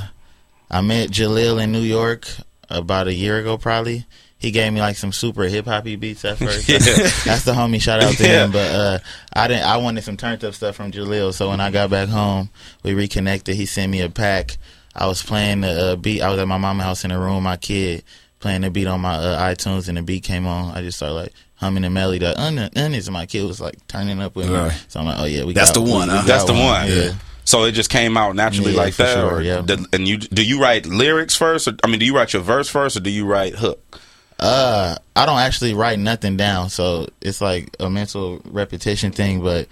I 0.70 0.82
met 0.82 1.10
Jahlil 1.10 1.62
in 1.64 1.72
New 1.72 1.80
York 1.82 2.28
about 2.70 3.08
a 3.08 3.14
year 3.14 3.40
ago, 3.40 3.58
probably. 3.58 4.06
He 4.40 4.52
gave 4.52 4.72
me 4.72 4.80
like 4.80 4.98
some 4.98 5.12
super 5.12 5.44
hip 5.44 5.66
hoppy 5.66 5.96
beats 5.96 6.24
at 6.26 6.38
first. 6.38 6.70
Yeah. 6.70 6.78
That's 6.80 7.44
the 7.44 7.54
homie. 7.54 7.82
Shout 7.82 8.04
out 8.04 8.14
to 8.14 8.24
Yeah. 8.24 8.46
him. 8.46 8.52
But 8.52 8.72
uh, 8.72 9.00
I 9.34 9.48
didn't. 9.48 9.64
I 9.64 9.78
wanted 9.78 10.04
some 10.04 10.16
turned 10.18 10.44
up 10.44 10.54
stuff 10.54 10.76
from 10.76 10.92
Jahlil. 10.92 11.34
So 11.34 11.50
when 11.50 11.60
I 11.60 11.72
got 11.72 11.90
back 11.90 12.08
home, 12.10 12.50
we 12.84 12.94
reconnected. 12.94 13.56
He 13.56 13.66
sent 13.66 13.92
me 13.92 14.02
a 14.02 14.10
pack. 14.10 14.58
I 14.96 15.08
was 15.08 15.24
playing 15.24 15.62
the 15.62 15.70
uh, 15.94 15.96
beat. 15.96 16.22
I 16.22 16.30
was 16.30 16.40
at 16.40 16.48
my 16.48 16.58
mama's 16.58 16.86
house 16.86 17.04
in 17.04 17.10
the 17.10 17.18
room. 17.18 17.44
My 17.44 17.58
kid 17.58 18.04
playing 18.40 18.62
the 18.62 18.70
beat 18.70 18.86
on 18.88 19.02
my 19.02 19.16
uh, 19.16 19.54
iTunes, 19.54 19.88
and 19.90 19.98
the 19.98 20.02
beat 20.04 20.24
came 20.24 20.46
on. 20.46 20.76
I 20.78 20.82
just 20.82 20.98
started 20.98 21.16
like 21.16 21.34
humming 21.56 21.82
the 21.84 21.90
melody. 21.90 22.20
The 22.20 22.40
un, 22.40 22.58
and 22.60 23.12
my 23.12 23.26
kid 23.26 23.44
was 23.48 23.60
like 23.60 23.76
turning 23.88 24.20
up 24.22 24.36
with 24.36 24.48
me. 24.50 24.54
Right. 24.56 24.86
So 24.88 25.00
I'm 25.00 25.08
like, 25.08 25.20
oh 25.20 25.26
yeah, 25.26 25.46
we 25.46 25.54
That's 25.54 25.72
got, 25.72 25.84
the 25.84 25.92
one, 25.92 26.08
we- 26.10 26.14
we 26.14 26.20
huh? 26.20 26.22
got 26.22 26.28
That's 26.28 26.44
the 26.46 26.54
one. 26.54 26.88
Yeah. 26.88 27.14
So 27.44 27.64
it 27.64 27.72
just 27.72 27.90
came 27.90 28.18
out 28.18 28.36
naturally 28.36 28.74
Yeah, 28.74 28.78
like 28.82 28.94
for 28.94 29.04
that. 29.04 29.14
sure, 29.16 29.42
yeah. 29.42 29.62
did- 29.62 29.86
and 29.94 30.08
you 30.08 30.18
do 30.18 30.44
you 30.46 30.62
write 30.62 30.86
lyrics 30.86 31.36
first? 31.36 31.68
Or, 31.68 31.76
I 31.84 31.88
mean, 31.88 31.98
do 32.00 32.06
you 32.06 32.16
write 32.16 32.34
your 32.34 32.42
verse 32.44 32.70
first, 32.70 32.98
or 32.98 33.00
do 33.00 33.10
you 33.10 33.26
write 33.26 33.56
hook? 33.56 34.00
Uh, 34.40 34.96
I 35.16 35.26
don't 35.26 35.40
actually 35.40 35.74
write 35.74 36.00
nothing 36.00 36.38
down, 36.38 36.70
so 36.70 37.08
it's 37.22 37.42
like 37.42 37.76
a 37.80 37.90
mental 37.90 38.42
repetition 38.46 39.12
thing. 39.12 39.42
But 39.42 39.68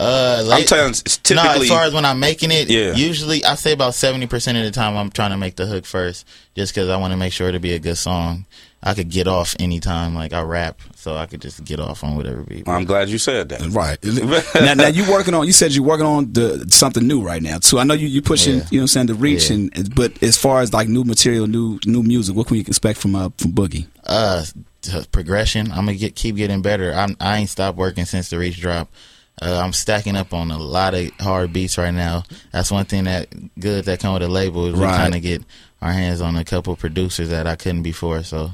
uh, 0.00 0.38
I'm 0.42 0.46
late- 0.48 0.66
telling 0.68 0.90
it's 0.90 1.18
no, 1.30 1.42
as 1.42 1.68
far 1.68 1.82
as 1.84 1.92
when 1.94 2.04
I'm 2.04 2.18
making 2.20 2.50
it, 2.50 2.68
Yeah. 2.68 2.94
usually 2.94 3.44
I 3.44 3.54
say 3.54 3.72
about 3.72 3.94
seventy 3.94 4.26
percent 4.26 4.58
of 4.58 4.64
the 4.64 4.70
time 4.72 4.96
I'm 4.96 5.10
trying 5.10 5.30
to 5.30 5.36
make 5.36 5.56
the 5.56 5.66
hook 5.66 5.84
first, 5.86 6.26
just 6.56 6.74
because 6.74 6.88
I 6.88 6.96
want 6.96 7.12
to 7.12 7.16
make 7.16 7.32
sure 7.32 7.52
to 7.52 7.60
be 7.60 7.72
a 7.74 7.78
good 7.78 7.98
song. 7.98 8.44
I 8.80 8.94
could 8.94 9.08
get 9.10 9.26
off 9.26 9.56
anytime. 9.58 10.14
Like 10.14 10.32
I 10.32 10.40
rap, 10.42 10.80
so 10.94 11.16
I 11.16 11.26
could 11.26 11.40
just 11.42 11.64
get 11.64 11.80
off 11.80 12.04
on 12.04 12.14
whatever 12.14 12.42
beat. 12.42 12.68
I'm 12.68 12.84
glad 12.84 13.08
you 13.08 13.18
said 13.18 13.48
that. 13.48 13.60
Right 13.70 13.98
now, 14.54 14.74
now 14.74 14.86
you 14.86 15.10
working 15.10 15.34
on. 15.34 15.46
You 15.48 15.52
said 15.52 15.72
you're 15.72 15.84
working 15.84 16.06
on 16.06 16.32
the 16.32 16.64
something 16.70 17.04
new 17.04 17.20
right 17.20 17.42
now 17.42 17.58
too. 17.58 17.80
I 17.80 17.84
know 17.84 17.94
you 17.94 18.06
you 18.06 18.22
pushing. 18.22 18.58
Yeah. 18.58 18.64
You 18.70 18.78
know, 18.78 18.82
what 18.82 18.84
I'm 18.84 18.86
saying 18.88 19.06
the 19.08 19.14
reach 19.14 19.50
Yeah. 19.50 19.56
and 19.56 19.94
but 19.96 20.22
as 20.22 20.36
far 20.36 20.60
as 20.60 20.72
like 20.72 20.86
new 20.88 21.02
material, 21.02 21.48
new 21.48 21.80
new 21.86 22.04
music, 22.04 22.36
what 22.36 22.46
can 22.46 22.54
we 22.56 22.60
expect 22.60 23.00
from 23.00 23.16
uh 23.16 23.30
from 23.38 23.50
Boogie? 23.52 23.86
Uh 24.08 24.44
progression. 25.12 25.70
I'm 25.70 25.84
gonna 25.86 25.94
get 25.94 26.14
keep 26.14 26.36
getting 26.36 26.62
better. 26.62 26.92
I'm 26.92 27.16
I 27.20 27.38
ain't 27.38 27.50
stopped 27.50 27.78
working 27.78 28.04
since 28.04 28.30
the 28.30 28.38
reach 28.38 28.60
drop. 28.60 28.88
Uh, 29.40 29.60
I'm 29.62 29.72
stacking 29.72 30.16
up 30.16 30.34
on 30.34 30.50
a 30.50 30.58
lot 30.58 30.94
of 30.94 31.10
hard 31.20 31.52
beats 31.52 31.78
right 31.78 31.94
now. 31.94 32.24
That's 32.52 32.72
one 32.72 32.86
thing 32.86 33.04
that 33.04 33.28
good 33.60 33.84
that 33.84 34.00
come 34.00 34.14
with 34.14 34.22
a 34.22 34.28
label 34.28 34.66
is 34.66 34.74
we 34.74 34.80
Right. 34.80 34.94
trying 34.96 35.12
to 35.12 35.20
get 35.20 35.42
our 35.80 35.92
hands 35.92 36.20
on 36.20 36.36
a 36.36 36.44
couple 36.44 36.74
producers 36.74 37.28
that 37.28 37.46
I 37.46 37.54
couldn't 37.54 37.82
before. 37.84 38.24
So 38.24 38.50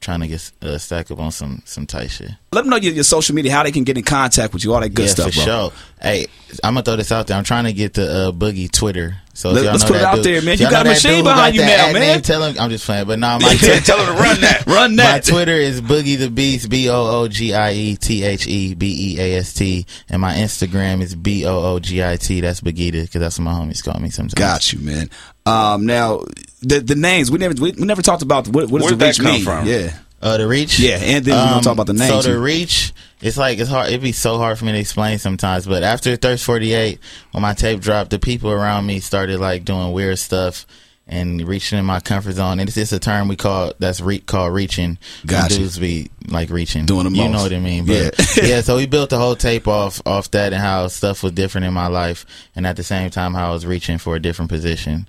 trying 0.00 0.20
to 0.20 0.28
get 0.28 0.52
uh, 0.60 0.76
stack 0.76 1.10
up 1.10 1.18
on 1.18 1.32
some 1.32 1.62
some 1.64 1.86
tight 1.86 2.10
shit. 2.10 2.30
Let 2.52 2.62
them 2.62 2.70
know 2.70 2.76
your, 2.76 2.92
your 2.92 3.04
social 3.04 3.34
media, 3.34 3.52
how 3.52 3.62
they 3.62 3.72
can 3.72 3.84
get 3.84 3.96
in 3.96 4.04
contact 4.04 4.52
with 4.52 4.64
you, 4.64 4.74
all 4.74 4.80
that 4.80 4.90
good 4.90 5.06
yeah, 5.06 5.12
stuff, 5.12 5.32
for 5.32 5.44
bro. 5.44 5.70
sure. 5.70 5.72
Hey, 6.02 6.26
I'm 6.62 6.74
gonna 6.74 6.82
throw 6.82 6.96
this 6.96 7.10
out 7.10 7.26
there. 7.26 7.36
I'm 7.38 7.44
trying 7.44 7.64
to 7.64 7.72
get 7.72 7.94
the 7.94 8.28
uh, 8.28 8.32
Boogie 8.32 8.70
Twitter. 8.70 9.16
So 9.38 9.52
Let, 9.52 9.66
let's 9.66 9.84
put 9.84 9.94
it 9.94 10.02
out 10.02 10.16
dude- 10.16 10.24
there, 10.24 10.42
man. 10.42 10.58
You 10.58 10.68
got 10.68 10.84
a 10.84 10.88
machine 10.88 11.22
behind 11.22 11.54
got 11.54 11.54
you 11.54 11.60
now, 11.60 11.92
man. 11.92 12.00
name, 12.02 12.22
tell 12.22 12.42
him 12.42 12.56
I'm 12.58 12.70
just 12.70 12.84
playing. 12.84 13.06
But 13.06 13.20
now 13.20 13.38
nah, 13.38 13.46
my 13.46 13.54
Tell 13.84 13.96
her 14.04 14.06
to 14.12 14.20
run 14.20 14.40
that. 14.40 14.66
Run 14.66 14.96
that. 14.96 15.24
My. 15.28 15.32
Twitter 15.32 15.52
is 15.52 15.80
Boogie 15.80 16.18
the 16.18 16.28
Beast, 16.28 16.68
B 16.68 16.90
O 16.90 17.20
O 17.22 17.28
G 17.28 17.54
I 17.54 17.72
E 17.72 17.94
T 17.94 18.24
H 18.24 18.48
E 18.48 18.74
B 18.74 19.14
E 19.14 19.20
A 19.20 19.38
S 19.38 19.54
T, 19.54 19.86
and 20.08 20.20
my 20.20 20.34
Instagram 20.34 21.02
is 21.02 21.14
B 21.14 21.46
O 21.46 21.56
O 21.56 21.78
G 21.78 22.02
I 22.02 22.16
T. 22.16 22.40
That's 22.40 22.60
Bagita 22.62 23.02
because 23.02 23.20
that's 23.20 23.38
what 23.38 23.44
my 23.44 23.52
homies 23.52 23.84
call 23.84 24.00
me 24.00 24.10
sometimes. 24.10 24.34
Got 24.34 24.72
you, 24.72 24.80
man. 24.80 25.08
Um, 25.46 25.86
now 25.86 26.24
the 26.60 26.80
the 26.80 26.96
names 26.96 27.30
we 27.30 27.38
never 27.38 27.54
we, 27.62 27.70
we 27.70 27.86
never 27.86 28.02
talked 28.02 28.22
about 28.22 28.48
what, 28.48 28.68
what 28.68 28.80
does 28.82 28.90
the 28.90 28.96
that 28.96 29.06
reach 29.06 29.18
come 29.18 29.32
mean? 29.34 29.44
from? 29.44 29.66
Yeah, 29.68 29.96
Uh, 30.20 30.36
the 30.36 30.48
reach. 30.48 30.78
Yeah, 30.80 30.98
and 31.00 31.24
then 31.24 31.34
we're 31.34 31.50
gonna 31.50 31.62
talk 31.62 31.74
about 31.74 31.86
the 31.86 31.92
names. 31.92 32.24
So 32.24 32.32
the 32.32 32.38
reach, 32.38 32.92
it's 33.20 33.36
like 33.36 33.58
it's 33.58 33.70
hard. 33.70 33.88
It'd 33.88 34.00
be 34.02 34.12
so 34.12 34.38
hard 34.38 34.58
for 34.58 34.64
me 34.64 34.72
to 34.72 34.78
explain 34.78 35.18
sometimes. 35.18 35.66
But 35.66 35.82
after 35.82 36.16
Thirst 36.16 36.44
Forty 36.44 36.72
Eight, 36.74 36.98
when 37.32 37.42
my 37.42 37.54
tape 37.54 37.80
dropped, 37.80 38.10
the 38.10 38.18
people 38.18 38.50
around 38.50 38.86
me 38.86 38.98
started 39.00 39.38
like 39.38 39.64
doing 39.64 39.92
weird 39.92 40.18
stuff 40.18 40.66
and 41.06 41.40
reaching 41.48 41.78
in 41.78 41.84
my 41.86 42.00
comfort 42.00 42.32
zone. 42.32 42.60
And 42.60 42.68
it's 42.68 42.74
just 42.74 42.92
a 42.92 42.98
term 42.98 43.28
we 43.28 43.36
call 43.36 43.72
that's 43.78 44.00
re- 44.00 44.18
called 44.18 44.52
reaching. 44.52 44.98
Gotcha. 45.24 45.56
Dudes 45.56 45.78
be 45.78 46.10
like 46.28 46.50
reaching, 46.50 46.84
Doing 46.84 47.04
the 47.04 47.10
most. 47.10 47.18
You 47.20 47.28
know 47.28 47.42
what 47.42 47.52
I 47.52 47.58
mean? 47.60 47.86
But 47.86 48.36
Yeah. 48.36 48.42
yeah. 48.44 48.60
So 48.60 48.76
we 48.76 48.86
built 48.86 49.10
the 49.10 49.18
whole 49.18 49.36
tape 49.36 49.68
off 49.68 50.02
off 50.04 50.30
that 50.32 50.52
and 50.52 50.60
how 50.60 50.88
stuff 50.88 51.22
was 51.22 51.32
different 51.32 51.66
in 51.66 51.72
my 51.72 51.86
life, 51.86 52.26
and 52.56 52.66
at 52.66 52.76
the 52.76 52.82
same 52.82 53.10
time 53.10 53.34
how 53.34 53.50
I 53.50 53.52
was 53.52 53.64
reaching 53.64 53.98
for 53.98 54.16
a 54.16 54.20
different 54.20 54.50
position 54.50 55.08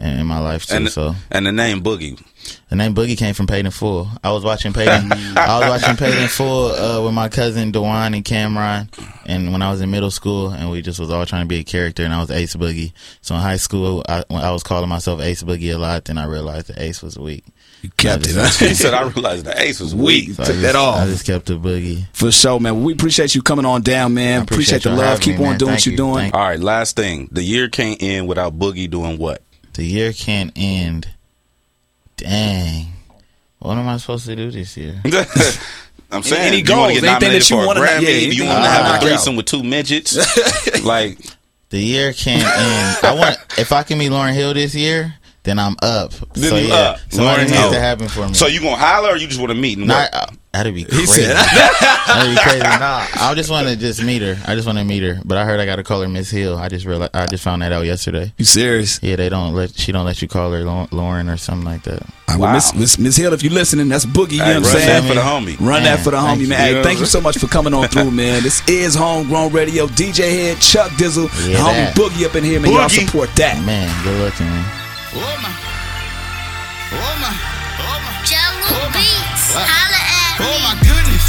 in 0.00 0.18
in 0.20 0.26
my 0.26 0.38
life 0.38 0.66
too. 0.66 0.76
And, 0.76 0.88
so 0.90 1.14
and 1.30 1.46
the 1.46 1.52
name 1.52 1.82
Boogie. 1.82 2.20
the 2.68 2.76
name 2.76 2.94
Boogie 2.94 3.16
came 3.18 3.34
from 3.34 3.46
Paid 3.46 3.66
in 3.66 3.70
Full. 3.70 4.08
I 4.24 4.32
was 4.32 4.44
watching 4.44 4.72
Paid 4.72 4.88
in, 4.88 5.12
I 5.36 5.58
was 5.60 5.68
watching 5.82 5.96
Paid 5.96 6.18
in 6.22 6.28
Full 6.28 6.72
uh, 6.72 7.04
with 7.04 7.14
my 7.14 7.28
cousin 7.28 7.70
Dewan 7.70 8.14
and 8.14 8.24
Cameron, 8.24 8.88
and 9.26 9.52
when 9.52 9.62
I 9.62 9.70
was 9.70 9.80
in 9.80 9.90
middle 9.90 10.10
school, 10.10 10.48
and 10.50 10.70
we 10.70 10.82
just 10.82 10.98
was 10.98 11.10
all 11.10 11.26
trying 11.26 11.42
to 11.42 11.48
be 11.48 11.60
a 11.60 11.64
character, 11.64 12.02
and 12.04 12.12
I 12.12 12.20
was 12.20 12.30
Ace 12.30 12.56
Boogie. 12.56 12.92
So 13.20 13.34
in 13.34 13.40
high 13.40 13.56
school, 13.56 14.02
I, 14.08 14.24
I 14.30 14.50
was 14.50 14.62
calling 14.62 14.88
myself 14.88 15.20
Ace 15.20 15.42
Boogie 15.42 15.74
a 15.74 15.78
lot. 15.78 16.06
Then 16.06 16.18
I 16.18 16.24
realized 16.24 16.68
that 16.68 16.78
Ace 16.78 17.02
was 17.02 17.18
weak. 17.18 17.44
you 17.82 17.90
kept 17.96 18.26
it. 18.26 18.34
Huh? 18.34 18.48
He 18.66 18.74
said, 18.74 18.94
I 18.94 19.02
realized 19.02 19.46
the 19.46 19.58
ace 19.60 19.80
was 19.80 19.94
weak. 19.94 20.30
So 20.32 20.42
I 20.42 20.46
Took 20.46 20.54
just, 20.56 20.62
that 20.62 20.76
off. 20.76 20.98
I 20.98 21.06
just 21.06 21.26
kept 21.26 21.46
the 21.46 21.54
Boogie. 21.54 22.04
For 22.12 22.30
sure, 22.30 22.60
man. 22.60 22.82
We 22.82 22.92
appreciate 22.92 23.34
you 23.34 23.42
coming 23.42 23.64
on 23.64 23.82
down, 23.82 24.14
man. 24.14 24.40
I 24.40 24.42
appreciate 24.42 24.84
Appreciate, 24.84 24.96
the 24.96 24.96
love. 25.02 25.20
Keep 25.20 25.38
me, 25.38 25.44
on 25.44 25.50
man. 25.50 25.58
doing 25.58 25.72
what 25.72 25.86
you're 25.86 25.92
you. 25.92 25.96
doing. 25.96 26.14
Thank 26.16 26.34
All 26.34 26.40
right, 26.42 26.60
last 26.60 26.96
thing. 26.96 27.28
The 27.32 27.42
year 27.42 27.68
can't 27.68 28.02
end 28.02 28.28
without 28.28 28.58
Boogie 28.58 28.88
doing 28.90 29.16
what? 29.18 29.42
The 29.80 29.86
year 29.86 30.12
can't 30.12 30.52
end. 30.56 31.08
Dang. 32.18 32.88
What 33.60 33.78
am 33.78 33.88
I 33.88 33.96
supposed 33.96 34.26
to 34.26 34.36
do 34.36 34.50
this 34.50 34.76
year? 34.76 35.00
I'm 36.10 36.22
saying, 36.22 36.48
any 36.52 36.58
you 36.58 36.76
want 36.76 36.92
to 36.92 37.00
goals? 37.00 37.00
get 37.00 37.04
Anything 37.04 37.32
that 37.32 37.48
you 37.50 37.56
for 37.56 37.66
wanna- 37.66 37.80
Grammy? 37.80 38.02
yeah, 38.02 38.08
you 38.10 38.44
want 38.44 38.56
to 38.56 38.60
wanna 38.60 38.68
have 38.68 39.02
a 39.02 39.06
threesome 39.06 39.36
with 39.36 39.46
two 39.46 39.62
midgets? 39.62 40.18
like, 40.84 41.18
The 41.70 41.78
year 41.78 42.12
can't 42.12 42.42
end. 42.44 42.98
I 43.04 43.14
want 43.18 43.38
if 43.58 43.72
I 43.72 43.82
can 43.82 43.96
meet 43.96 44.10
Lauryn 44.10 44.34
Hill 44.34 44.52
this 44.52 44.74
year, 44.74 45.14
then 45.44 45.58
I'm 45.58 45.76
up. 45.80 46.12
Then 46.34 46.50
so 46.50 46.56
you 46.56 46.68
yeah, 46.68 46.74
up. 46.74 46.98
something 47.08 47.24
Lauryn 47.24 47.38
needs 47.46 47.52
Hill. 47.52 47.70
to 47.72 47.80
happen 47.80 48.08
for 48.08 48.28
me. 48.28 48.34
so 48.34 48.48
you 48.48 48.60
gonna 48.60 48.76
holler 48.76 49.08
or 49.12 49.16
you 49.16 49.28
just 49.28 49.40
want 49.40 49.48
to 49.50 49.56
meet 49.56 49.78
and 49.78 49.86
Not, 49.86 50.12
work? 50.12 50.22
uh, 50.24 50.26
that'd 50.62 50.74
be 50.74 50.84
crazy. 50.84 51.06
said- 51.06 51.36
that'd 52.06 52.34
be 52.36 52.40
crazy. 52.42 52.60
Nah, 52.60 53.06
I 53.16 53.32
just 53.34 53.50
want 53.50 53.68
to 53.68 53.76
just 53.76 54.02
meet 54.02 54.22
her. 54.22 54.36
I 54.46 54.54
just 54.54 54.66
want 54.66 54.78
to 54.78 54.84
meet 54.84 55.02
her. 55.02 55.20
But 55.24 55.38
I 55.38 55.44
heard 55.44 55.58
I 55.60 55.64
got 55.66 55.76
to 55.76 55.82
call 55.84 56.02
her 56.02 56.08
Miss 56.08 56.30
Hill. 56.30 56.56
I 56.56 56.68
just 56.68 56.84
realized. 56.86 57.14
I 57.14 57.26
just 57.26 57.42
found 57.42 57.62
that 57.62 57.72
out 57.72 57.84
yesterday. 57.86 58.32
You 58.36 58.44
serious? 58.44 59.00
Yeah, 59.02 59.16
they 59.16 59.28
don't 59.28 59.54
let 59.54 59.74
she 59.78 59.92
don't 59.92 60.04
let 60.04 60.20
you 60.22 60.28
call 60.28 60.52
her 60.52 60.62
Lauryn 60.62 61.32
or 61.32 61.36
something 61.36 61.64
like 61.64 61.82
that. 61.84 62.02
All 62.02 62.36
right, 62.36 62.38
well, 62.38 62.52
Miss, 62.54 62.74
Miss, 62.74 62.98
Miss 62.98 63.16
Hill, 63.16 63.32
if 63.32 63.42
you're 63.42 63.52
listening, 63.52 63.88
that's 63.88 64.04
Boogie. 64.06 64.32
You 64.32 64.42
Hey, 64.44 64.54
know 64.54 64.60
what 64.60 64.68
I'm 64.68 64.74
run 64.74 64.82
saying? 64.82 64.86
that 65.02 65.08
for 65.08 65.14
the 65.14 65.20
homie. 65.20 65.60
Run 65.66 65.82
that 65.84 65.98
for 66.00 66.10
the 66.12 66.20
thank 66.20 66.38
homie, 66.38 66.42
you. 66.42 66.48
man. 66.48 66.58
Hey, 66.74 66.82
thank 66.82 67.00
you 67.00 67.06
so 67.06 67.20
much 67.20 67.38
for 67.38 67.46
coming 67.48 67.74
on 67.74 67.88
through, 67.88 68.10
man. 68.12 68.42
This 68.42 68.62
is 68.68 68.94
Homegrown 68.94 69.52
Radio. 69.52 69.86
DJ 69.88 70.30
Head, 70.30 70.58
Chuck 70.60 70.90
Dizzle, 70.92 71.28
Yeah, 71.48 71.56
and 71.56 71.58
homie 71.58 71.94
that. 71.94 71.96
Boogie 71.96 72.24
up 72.26 72.34
in 72.36 72.44
here, 72.44 72.60
man. 72.60 72.72
Y'all 72.72 72.88
support 72.88 73.30
that. 73.36 73.62
Man, 73.64 73.88
good 74.04 74.18
looking. 74.20 74.46
Man. 74.46 74.64
Woman. 75.14 75.54
Woman. 76.94 77.34
Woman. 77.82 78.14
Jahlil 78.26 78.86
Beats, 78.94 79.54
holla 79.54 79.66
at 79.66 79.89
Oh 79.89 79.89
me. 80.40 80.58
my 80.64 80.74
goodness. 80.80 81.24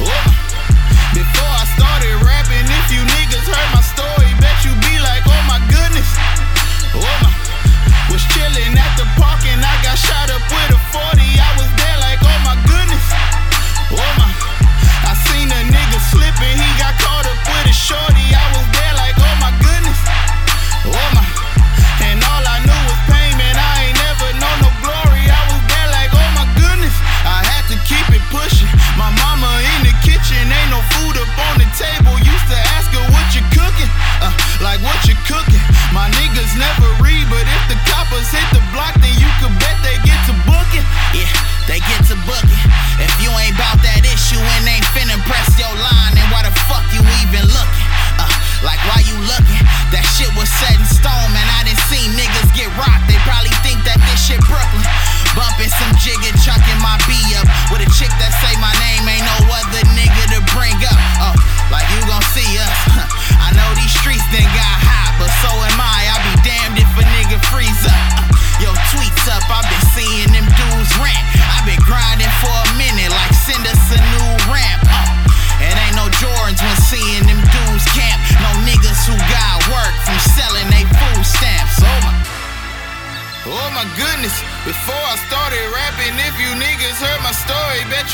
Woman. 0.00 0.36
Before 1.12 1.52
I 1.52 1.64
started 1.76 2.14
rapping, 2.24 2.64
if 2.64 2.86
you 2.88 3.02
niggas 3.20 3.44
heard 3.44 3.70
my 3.76 3.84
story, 3.84 4.32
bet 4.40 4.56
you 4.64 4.72
be 4.88 4.96
like, 5.04 5.22
oh 5.28 5.42
my 5.44 5.60
goodness. 5.68 6.08
Oh 6.96 7.04
Woman. 7.04 7.32
Was 8.10 8.24
chilling 8.32 8.72
at 8.76 8.92
the 8.96 9.06
park 9.20 9.44
and 9.44 9.60
I 9.60 9.74
got 9.84 9.96
shot 9.96 10.30
up 10.32 10.42
with 10.48 10.76
a 10.76 10.80
40. 10.92 11.11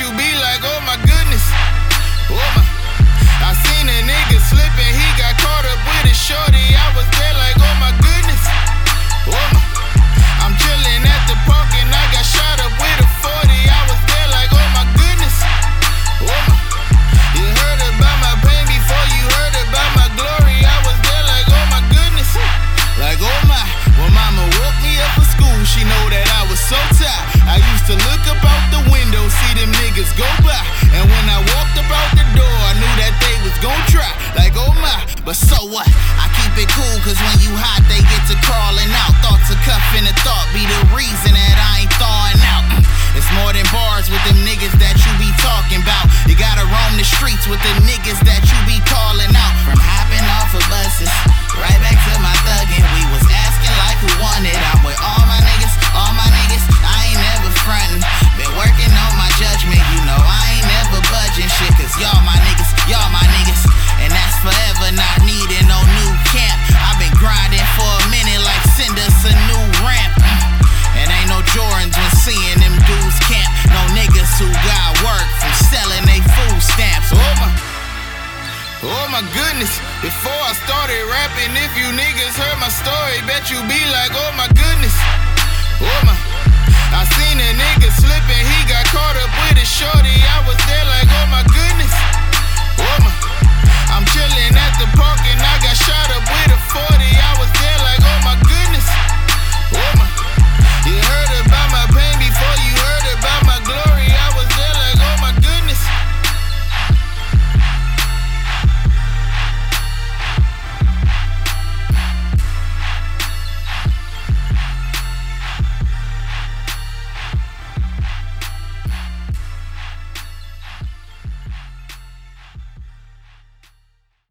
You 0.00 0.06
be 0.14 0.30
like, 0.38 0.62
oh 0.62 0.77
my 79.18 79.26
goodness. 79.34 79.74
Before 79.98 80.42
I 80.46 80.54
started 80.62 81.02
rapping, 81.10 81.50
if 81.58 81.74
you 81.74 81.90
niggas 81.90 82.38
heard 82.38 82.58
my 82.62 82.70
story, 82.70 83.18
bet 83.26 83.50
you 83.50 83.58
be 83.66 83.82
like, 83.90 84.14
oh 84.14 84.30
my 84.38 84.46
goodness. 84.54 84.94
Oh 85.82 86.00
my. 86.06 86.14
I 86.94 87.02
seen 87.18 87.34
a 87.42 87.50
nigga 87.58 87.90
slipping, 87.98 88.44
he 88.46 88.58
got 88.70 88.86
caught 88.94 89.18
up 89.18 89.30
with 89.42 89.58
a 89.58 89.66
shorty. 89.66 90.14
I 90.22 90.38
was 90.46 90.54
there 90.70 90.86
like, 90.86 91.10
oh 91.10 91.26
my 91.34 91.42
goodness. 91.50 91.94
Oh 92.78 92.98
my. 93.02 93.10
I'm 93.90 94.06
chilling 94.14 94.54
at 94.54 94.78
the 94.78 94.86
park 94.94 95.18
and 95.26 95.40
I 95.42 95.54
got 95.66 95.74
shot 95.74 96.14
up 96.14 96.22
with 96.22 96.54
a 96.54 96.60
40. 96.70 96.86
I 96.86 97.32
was 97.42 97.50
there 97.58 97.78
like, 97.82 97.98
oh 97.98 98.18
my 98.22 98.38
goodness. 98.46 98.67